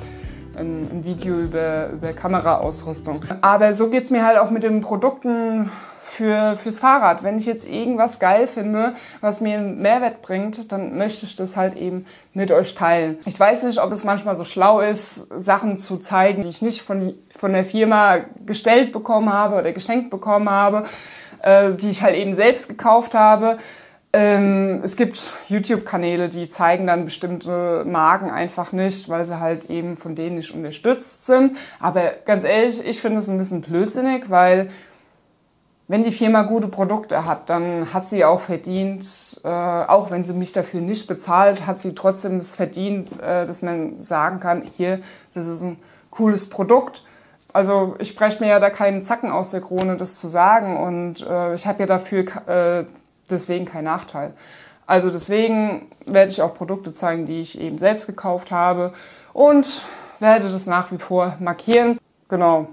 ein, 0.58 0.88
ein 0.92 1.04
Video 1.04 1.40
über, 1.40 1.90
über 1.90 2.14
Kameraausrüstung. 2.14 3.24
Aber 3.42 3.74
so 3.74 3.90
geht's 3.90 4.10
mir 4.10 4.26
halt 4.26 4.38
auch 4.38 4.50
mit 4.50 4.64
den 4.64 4.82
Produkten 4.82 5.72
für, 6.12 6.58
fürs 6.58 6.80
Fahrrad. 6.80 7.24
Wenn 7.24 7.38
ich 7.38 7.46
jetzt 7.46 7.68
irgendwas 7.68 8.20
geil 8.20 8.46
finde, 8.46 8.94
was 9.22 9.42
mir 9.42 9.58
einen 9.58 9.82
Mehrwert 9.82 10.22
bringt, 10.22 10.72
dann 10.72 10.98
möchte 10.98 11.26
ich 11.26 11.36
das 11.36 11.56
halt 11.56 11.76
eben 11.78 12.06
mit 12.34 12.52
euch 12.52 12.76
teilen. 12.76 13.18
Ich 13.26 13.40
weiß 13.40 13.64
nicht, 13.64 13.82
ob 13.82 13.92
es 13.92 14.04
manchmal 14.04 14.36
so 14.36 14.44
schlau 14.44 14.82
ist, 14.82 15.30
Sachen 15.42 15.78
zu 15.78 15.98
zeigen, 15.98 16.44
die 16.44 16.50
ich 16.50 16.62
nicht 16.62 16.82
von, 16.82 17.16
von 17.38 17.54
der 17.54 17.66
Firma 17.66 18.18
gestellt 18.46 18.92
bekommen 18.92 19.32
habe 19.32 19.56
oder 19.56 19.72
geschenkt 19.72 20.10
bekommen 20.10 20.50
habe, 20.50 20.84
äh, 21.42 21.74
die 21.74 21.90
ich 21.90 22.02
halt 22.02 22.16
eben 22.16 22.34
selbst 22.34 22.68
gekauft 22.68 23.16
habe. 23.16 23.58
Ähm, 24.14 24.82
es 24.84 24.98
gibt 24.98 25.38
YouTube-Kanäle, 25.48 26.28
die 26.28 26.50
zeigen 26.50 26.88
dann 26.88 27.06
bestimmte 27.06 27.86
Marken 27.86 28.30
einfach 28.30 28.74
nicht, 28.74 29.08
weil 29.08 29.26
sie 29.26 29.40
halt 29.40 29.70
eben 29.70 29.96
von 29.96 30.16
denen 30.16 30.36
nicht 30.36 30.54
unterstützt 30.54 31.26
sind. 31.26 31.58
Aber 31.80 32.12
ganz 32.26 32.44
ehrlich, 32.44 32.86
ich 32.86 33.00
finde 33.00 33.20
es 33.20 33.30
ein 33.30 33.38
bisschen 33.38 33.62
blödsinnig, 33.62 34.30
weil 34.30 34.70
wenn 35.88 36.04
die 36.04 36.12
Firma 36.12 36.44
gute 36.44 36.68
Produkte 36.68 37.26
hat, 37.26 37.50
dann 37.50 37.94
hat 37.94 38.10
sie 38.10 38.26
auch 38.26 38.42
verdient, 38.42 39.42
äh, 39.44 39.48
auch 39.48 40.10
wenn 40.12 40.24
sie 40.24 40.34
mich 40.34 40.52
dafür 40.52 40.82
nicht 40.82 41.08
bezahlt, 41.08 41.66
hat 41.66 41.80
sie 41.80 41.96
trotzdem 41.96 42.38
es 42.38 42.56
verdient, 42.56 43.12
äh, 43.22 43.46
dass 43.46 43.62
man 43.62 44.02
sagen 44.02 44.40
kann, 44.40 44.64
hier, 44.78 45.00
das 45.34 45.48
ist 45.48 45.62
ein 45.62 45.78
cooles 46.10 46.50
Produkt. 46.50 47.04
Also 47.54 47.96
ich 48.00 48.16
breche 48.16 48.42
mir 48.42 48.50
ja 48.50 48.60
da 48.60 48.70
keinen 48.70 49.04
Zacken 49.04 49.32
aus 49.32 49.52
der 49.52 49.62
Krone, 49.62 49.98
das 49.98 50.20
zu 50.20 50.28
sagen. 50.30 50.78
Und 50.78 51.26
äh, 51.28 51.54
ich 51.54 51.66
habe 51.66 51.82
ja 51.82 51.86
dafür 51.86 52.26
äh, 52.48 52.86
deswegen 53.32 53.66
kein 53.66 53.86
Nachteil. 53.86 54.34
Also 54.88 55.10
deswegen 55.10 55.88
werde 56.06 56.32
ich 56.32 56.42
auch 56.42 56.54
Produkte 56.54 56.94
zeigen, 56.94 57.26
die 57.26 57.42
ich 57.42 57.60
eben 57.60 57.78
selbst 57.78 58.08
gekauft 58.08 58.52
habe 58.52 58.94
und 59.34 59.84
werde 60.20 60.50
das 60.50 60.68
nach 60.68 60.92
wie 60.92 60.98
vor 60.98 61.38
markieren. 61.40 61.98
Genau. 62.28 62.68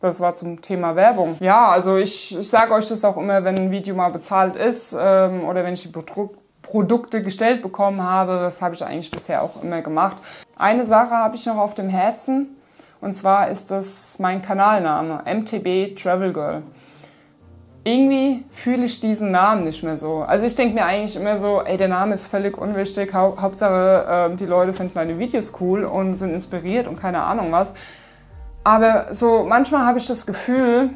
Das 0.00 0.20
war 0.20 0.34
zum 0.34 0.62
Thema 0.62 0.94
Werbung. 0.94 1.36
Ja, 1.40 1.68
also 1.68 1.96
ich, 1.96 2.38
ich 2.38 2.48
sage 2.48 2.72
euch 2.72 2.88
das 2.88 3.04
auch 3.04 3.16
immer, 3.16 3.42
wenn 3.42 3.56
ein 3.56 3.70
Video 3.70 3.96
mal 3.96 4.10
bezahlt 4.10 4.54
ist 4.54 4.96
ähm, 4.98 5.44
oder 5.44 5.64
wenn 5.64 5.74
ich 5.74 5.82
die 5.82 5.88
Pro 5.88 6.30
Produkte 6.62 7.22
gestellt 7.22 7.62
bekommen 7.62 8.02
habe. 8.02 8.40
Das 8.40 8.60
habe 8.60 8.74
ich 8.74 8.84
eigentlich 8.84 9.10
bisher 9.10 9.42
auch 9.42 9.62
immer 9.62 9.80
gemacht. 9.80 10.18
Eine 10.54 10.84
Sache 10.84 11.14
habe 11.14 11.34
ich 11.34 11.46
noch 11.46 11.56
auf 11.56 11.74
dem 11.74 11.88
Herzen 11.88 12.58
und 13.00 13.14
zwar 13.14 13.48
ist 13.48 13.70
das 13.70 14.18
mein 14.18 14.42
Kanalname 14.42 15.22
MTB 15.24 15.96
Travel 15.96 16.34
Girl 16.34 16.62
irgendwie 17.84 18.44
fühle 18.50 18.84
ich 18.84 19.00
diesen 19.00 19.30
Namen 19.30 19.64
nicht 19.64 19.82
mehr 19.82 19.96
so. 19.96 20.18
Also 20.18 20.44
ich 20.44 20.54
denke 20.54 20.74
mir 20.74 20.84
eigentlich 20.84 21.16
immer 21.16 21.36
so, 21.36 21.62
ey, 21.62 21.76
der 21.76 21.88
Name 21.88 22.14
ist 22.14 22.26
völlig 22.26 22.58
unwichtig. 22.58 23.14
Hau 23.14 23.36
Hauptsache, 23.40 24.30
äh, 24.32 24.36
die 24.36 24.46
Leute 24.46 24.72
finden 24.72 24.92
meine 24.94 25.18
Videos 25.18 25.54
cool 25.60 25.84
und 25.84 26.16
sind 26.16 26.34
inspiriert 26.34 26.86
und 26.86 27.00
keine 27.00 27.22
Ahnung 27.22 27.52
was. 27.52 27.74
Aber 28.64 29.14
so 29.14 29.44
manchmal 29.44 29.86
habe 29.86 29.98
ich 29.98 30.06
das 30.06 30.26
Gefühl, 30.26 30.90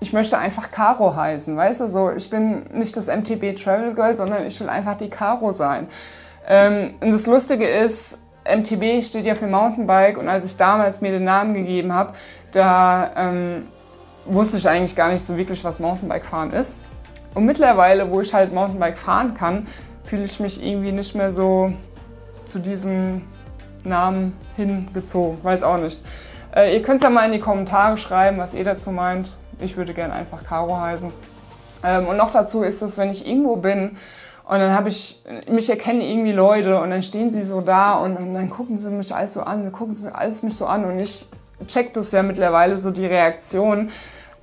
ich 0.00 0.12
möchte 0.12 0.36
einfach 0.36 0.70
Caro 0.70 1.16
heißen, 1.16 1.56
weißt 1.56 1.80
du? 1.80 1.88
So, 1.88 2.10
ich 2.10 2.28
bin 2.28 2.66
nicht 2.74 2.96
das 2.96 3.06
MTB 3.06 3.56
Travel 3.56 3.94
Girl, 3.94 4.14
sondern 4.14 4.46
ich 4.46 4.60
will 4.60 4.68
einfach 4.68 4.98
die 4.98 5.08
Caro 5.08 5.52
sein. 5.52 5.88
Ähm, 6.46 6.94
und 7.00 7.10
das 7.10 7.26
Lustige 7.26 7.66
ist, 7.66 8.22
MTB 8.44 9.02
steht 9.02 9.24
ja 9.24 9.34
für 9.34 9.46
Mountainbike 9.46 10.18
und 10.18 10.28
als 10.28 10.44
ich 10.44 10.56
damals 10.58 11.00
mir 11.00 11.12
den 11.12 11.24
Namen 11.24 11.54
gegeben 11.54 11.94
habe, 11.94 12.12
da 12.52 13.10
ähm, 13.16 13.68
wusste 14.24 14.56
ich 14.56 14.68
eigentlich 14.68 14.96
gar 14.96 15.12
nicht 15.12 15.24
so 15.24 15.36
wirklich, 15.36 15.64
was 15.64 15.80
Mountainbike 15.80 16.24
fahren 16.24 16.52
ist. 16.52 16.82
Und 17.34 17.44
mittlerweile, 17.46 18.10
wo 18.10 18.20
ich 18.20 18.32
halt 18.32 18.52
Mountainbike 18.52 18.98
fahren 18.98 19.34
kann, 19.34 19.66
fühle 20.04 20.24
ich 20.24 20.40
mich 20.40 20.64
irgendwie 20.64 20.92
nicht 20.92 21.14
mehr 21.14 21.32
so 21.32 21.72
zu 22.44 22.58
diesem 22.58 23.22
Namen 23.82 24.36
hingezogen. 24.56 25.38
Weiß 25.42 25.62
auch 25.62 25.78
nicht. 25.78 26.02
Äh, 26.54 26.74
ihr 26.74 26.82
könnt 26.82 26.98
es 26.98 27.02
ja 27.02 27.10
mal 27.10 27.26
in 27.26 27.32
die 27.32 27.40
Kommentare 27.40 27.96
schreiben, 27.98 28.38
was 28.38 28.54
ihr 28.54 28.64
dazu 28.64 28.92
meint. 28.92 29.30
Ich 29.60 29.76
würde 29.76 29.94
gerne 29.94 30.14
einfach 30.14 30.44
Caro 30.44 30.78
heißen. 30.78 31.10
Ähm, 31.82 32.06
und 32.06 32.16
noch 32.16 32.30
dazu 32.30 32.62
ist 32.62 32.82
es, 32.82 32.96
wenn 32.98 33.10
ich 33.10 33.26
irgendwo 33.26 33.56
bin 33.56 33.96
und 34.46 34.58
dann 34.58 34.74
habe 34.74 34.90
ich, 34.90 35.22
mich 35.48 35.70
erkennen 35.70 36.02
irgendwie 36.02 36.32
Leute 36.32 36.80
und 36.80 36.90
dann 36.90 37.02
stehen 37.02 37.30
sie 37.30 37.42
so 37.42 37.62
da 37.62 37.94
und, 37.94 38.16
und 38.16 38.34
dann 38.34 38.50
gucken 38.50 38.76
sie 38.76 38.90
mich 38.90 39.14
alles 39.14 39.34
so 39.34 39.42
an, 39.42 39.70
gucken 39.72 39.94
sie 39.94 40.14
alles 40.14 40.42
mich 40.42 40.56
so 40.56 40.66
an 40.66 40.84
und 40.84 41.00
ich 41.00 41.26
check 41.66 41.94
das 41.94 42.12
ja 42.12 42.22
mittlerweile 42.22 42.76
so 42.76 42.90
die 42.90 43.06
Reaktion, 43.06 43.90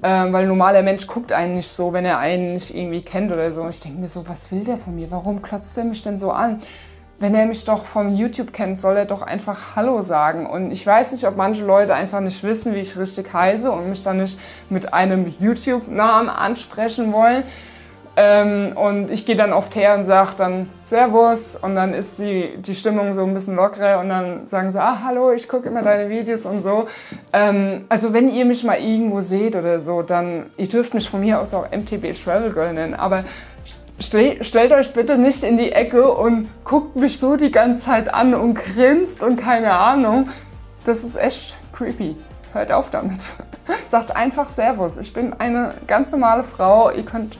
äh, 0.01 0.07
weil 0.31 0.43
ein 0.43 0.47
normaler 0.47 0.81
Mensch 0.81 1.07
guckt 1.07 1.31
einen 1.31 1.55
nicht 1.55 1.69
so, 1.69 1.93
wenn 1.93 2.05
er 2.05 2.17
einen 2.19 2.53
nicht 2.53 2.75
irgendwie 2.75 3.01
kennt 3.01 3.31
oder 3.31 3.51
so. 3.51 3.61
Und 3.61 3.69
ich 3.69 3.79
denke 3.79 3.99
mir 3.99 4.07
so, 4.07 4.27
was 4.27 4.51
will 4.51 4.63
der 4.63 4.77
von 4.77 4.95
mir? 4.95 5.11
Warum 5.11 5.41
klotzt 5.41 5.77
der 5.77 5.83
mich 5.83 6.01
denn 6.01 6.17
so 6.17 6.31
an? 6.31 6.59
Wenn 7.19 7.35
er 7.35 7.45
mich 7.45 7.65
doch 7.65 7.85
vom 7.85 8.15
YouTube 8.15 8.51
kennt, 8.51 8.79
soll 8.79 8.97
er 8.97 9.05
doch 9.05 9.21
einfach 9.21 9.75
Hallo 9.75 10.01
sagen. 10.01 10.47
Und 10.47 10.71
ich 10.71 10.85
weiß 10.87 11.11
nicht, 11.11 11.27
ob 11.27 11.37
manche 11.37 11.63
Leute 11.63 11.93
einfach 11.93 12.19
nicht 12.19 12.43
wissen, 12.43 12.73
wie 12.73 12.79
ich 12.79 12.97
richtig 12.97 13.31
heiße 13.31 13.71
und 13.71 13.89
mich 13.89 14.03
dann 14.03 14.17
nicht 14.17 14.39
mit 14.69 14.91
einem 14.91 15.31
YouTube-Namen 15.39 16.29
ansprechen 16.29 17.13
wollen. 17.13 17.43
Ähm, 18.17 18.75
und 18.75 19.09
ich 19.09 19.25
gehe 19.25 19.37
dann 19.37 19.53
oft 19.53 19.73
her 19.75 19.95
und 19.95 20.03
sage 20.03 20.31
dann 20.37 20.69
Servus 20.83 21.55
und 21.55 21.75
dann 21.75 21.93
ist 21.93 22.19
die, 22.19 22.57
die 22.57 22.75
Stimmung 22.75 23.13
so 23.13 23.23
ein 23.23 23.33
bisschen 23.33 23.55
lockerer 23.55 23.99
und 23.99 24.09
dann 24.09 24.47
sagen 24.47 24.71
sie, 24.71 24.81
ah 24.81 24.99
hallo, 25.05 25.31
ich 25.31 25.47
gucke 25.47 25.69
immer 25.69 25.81
deine 25.81 26.09
Videos 26.09 26.45
und 26.45 26.61
so. 26.61 26.87
Ähm, 27.31 27.85
also 27.87 28.11
wenn 28.11 28.29
ihr 28.29 28.43
mich 28.43 28.65
mal 28.65 28.79
irgendwo 28.79 29.21
seht 29.21 29.55
oder 29.55 29.79
so, 29.79 30.01
dann, 30.01 30.47
ihr 30.57 30.67
dürft 30.67 30.93
mich 30.93 31.09
von 31.09 31.21
mir 31.21 31.39
aus 31.39 31.53
auch 31.53 31.71
MTB 31.71 32.13
Travel 32.13 32.51
Girl 32.51 32.73
nennen, 32.73 32.95
aber 32.95 33.23
ste 33.97 34.43
stellt 34.43 34.73
euch 34.73 34.93
bitte 34.93 35.17
nicht 35.17 35.43
in 35.43 35.57
die 35.57 35.71
Ecke 35.71 36.11
und 36.11 36.49
guckt 36.65 36.97
mich 36.97 37.17
so 37.17 37.37
die 37.37 37.51
ganze 37.51 37.81
Zeit 37.81 38.13
an 38.13 38.33
und 38.33 38.55
grinst 38.55 39.23
und 39.23 39.37
keine 39.37 39.71
Ahnung. 39.71 40.29
Das 40.83 41.05
ist 41.05 41.15
echt 41.15 41.55
creepy. 41.71 42.17
Hört 42.51 42.73
auf 42.73 42.89
damit. 42.89 43.21
Sagt 43.87 44.13
einfach 44.13 44.49
Servus. 44.49 44.97
Ich 44.97 45.13
bin 45.13 45.31
eine 45.39 45.75
ganz 45.87 46.11
normale 46.11 46.43
Frau. 46.43 46.91
Ihr 46.91 47.03
könnt 47.03 47.37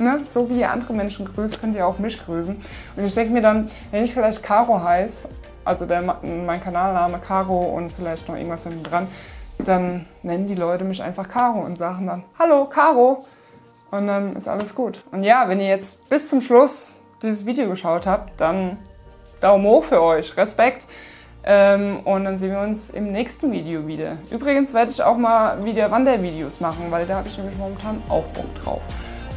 ne, 0.00 0.20
so 0.24 0.48
wie 0.50 0.60
ihr 0.60 0.70
andere 0.70 0.92
Menschen 0.92 1.26
grüßt, 1.26 1.60
könnt 1.60 1.76
ihr 1.76 1.86
auch 1.86 1.98
mich 1.98 2.24
grüßen. 2.24 2.56
Und 2.96 3.04
ich 3.04 3.14
denke 3.14 3.32
mir 3.32 3.42
dann, 3.42 3.70
wenn 3.90 4.04
ich 4.04 4.12
vielleicht 4.12 4.42
Caro 4.42 4.82
heiße, 4.82 5.28
also 5.64 5.86
der, 5.86 6.02
mein 6.02 6.60
Kanalname 6.60 7.18
Caro 7.18 7.60
und 7.76 7.92
vielleicht 7.92 8.28
noch 8.28 8.36
irgendwas 8.36 8.62
hinten 8.62 8.82
dran, 8.82 9.08
dann 9.58 10.06
nennen 10.22 10.48
die 10.48 10.54
Leute 10.54 10.84
mich 10.84 11.02
einfach 11.02 11.28
Caro 11.28 11.60
und 11.60 11.76
sagen 11.76 12.06
dann, 12.06 12.24
hallo 12.38 12.64
Caro. 12.66 13.24
Und 13.90 14.06
dann 14.06 14.36
ist 14.36 14.48
alles 14.48 14.74
gut. 14.74 15.02
Und 15.10 15.24
ja, 15.24 15.48
wenn 15.48 15.60
ihr 15.60 15.68
jetzt 15.68 16.08
bis 16.08 16.28
zum 16.28 16.40
Schluss 16.40 17.00
dieses 17.22 17.44
Video 17.44 17.68
geschaut 17.68 18.06
habt, 18.06 18.40
dann 18.40 18.78
Daumen 19.40 19.66
hoch 19.66 19.84
für 19.84 20.00
euch, 20.00 20.36
Respekt. 20.36 20.86
Ähm, 21.42 22.00
und 22.04 22.24
dann 22.24 22.38
sehen 22.38 22.52
wir 22.52 22.60
uns 22.60 22.90
im 22.90 23.10
nächsten 23.10 23.50
Video 23.50 23.86
wieder. 23.86 24.18
Übrigens 24.30 24.74
werde 24.74 24.90
ich 24.90 25.02
auch 25.02 25.16
mal 25.16 25.64
wieder 25.64 25.90
Wandervideos 25.90 26.60
machen, 26.60 26.86
weil 26.90 27.06
da 27.06 27.16
habe 27.16 27.28
ich 27.28 27.38
nämlich 27.38 27.56
momentan 27.56 28.02
auch 28.08 28.24
Bock 28.24 28.54
drauf. 28.62 28.82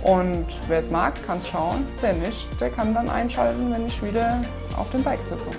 Und 0.03 0.45
wer 0.67 0.79
es 0.79 0.91
mag, 0.91 1.13
kann 1.25 1.39
es 1.39 1.47
schauen. 1.47 1.87
Wer 2.01 2.13
nicht, 2.13 2.47
der 2.59 2.69
kann 2.69 2.93
dann 2.93 3.09
einschalten, 3.09 3.71
wenn 3.73 3.85
ich 3.87 4.03
wieder 4.03 4.41
auf 4.77 4.89
dem 4.89 5.03
Bike 5.03 5.23
sitze. 5.23 5.49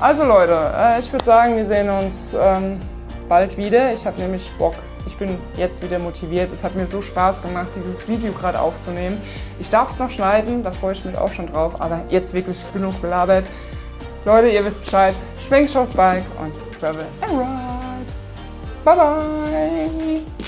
Also 0.00 0.24
Leute, 0.24 0.72
äh, 0.76 0.98
ich 0.98 1.12
würde 1.12 1.24
sagen, 1.24 1.56
wir 1.56 1.66
sehen 1.66 1.88
uns 1.88 2.36
ähm, 2.40 2.80
bald 3.28 3.56
wieder. 3.56 3.92
Ich 3.92 4.04
habe 4.06 4.20
nämlich 4.20 4.50
Bock. 4.58 4.74
Ich 5.06 5.16
bin 5.16 5.38
jetzt 5.56 5.82
wieder 5.82 5.98
motiviert. 5.98 6.52
Es 6.52 6.62
hat 6.62 6.74
mir 6.74 6.86
so 6.86 7.00
Spaß 7.00 7.42
gemacht, 7.42 7.68
dieses 7.76 8.06
Video 8.08 8.32
gerade 8.32 8.60
aufzunehmen. 8.60 9.20
Ich 9.58 9.70
darf 9.70 9.88
es 9.88 9.98
noch 9.98 10.10
schneiden, 10.10 10.62
da 10.62 10.70
freue 10.70 10.92
ich 10.92 11.04
mich 11.04 11.16
auch 11.16 11.32
schon 11.32 11.46
drauf. 11.46 11.80
Aber 11.80 12.02
jetzt 12.10 12.34
wirklich 12.34 12.64
genug 12.72 13.00
gelabert. 13.00 13.46
Leute, 14.24 14.48
ihr 14.48 14.64
wisst 14.64 14.84
Bescheid. 14.84 15.14
Schwenkt 15.46 15.74
aufs 15.76 15.92
Bike 15.92 16.24
und 16.42 16.52
travel 16.80 17.06
and 17.22 17.32
ride. 17.32 17.48
Bye 18.84 18.96
bye. 18.96 20.47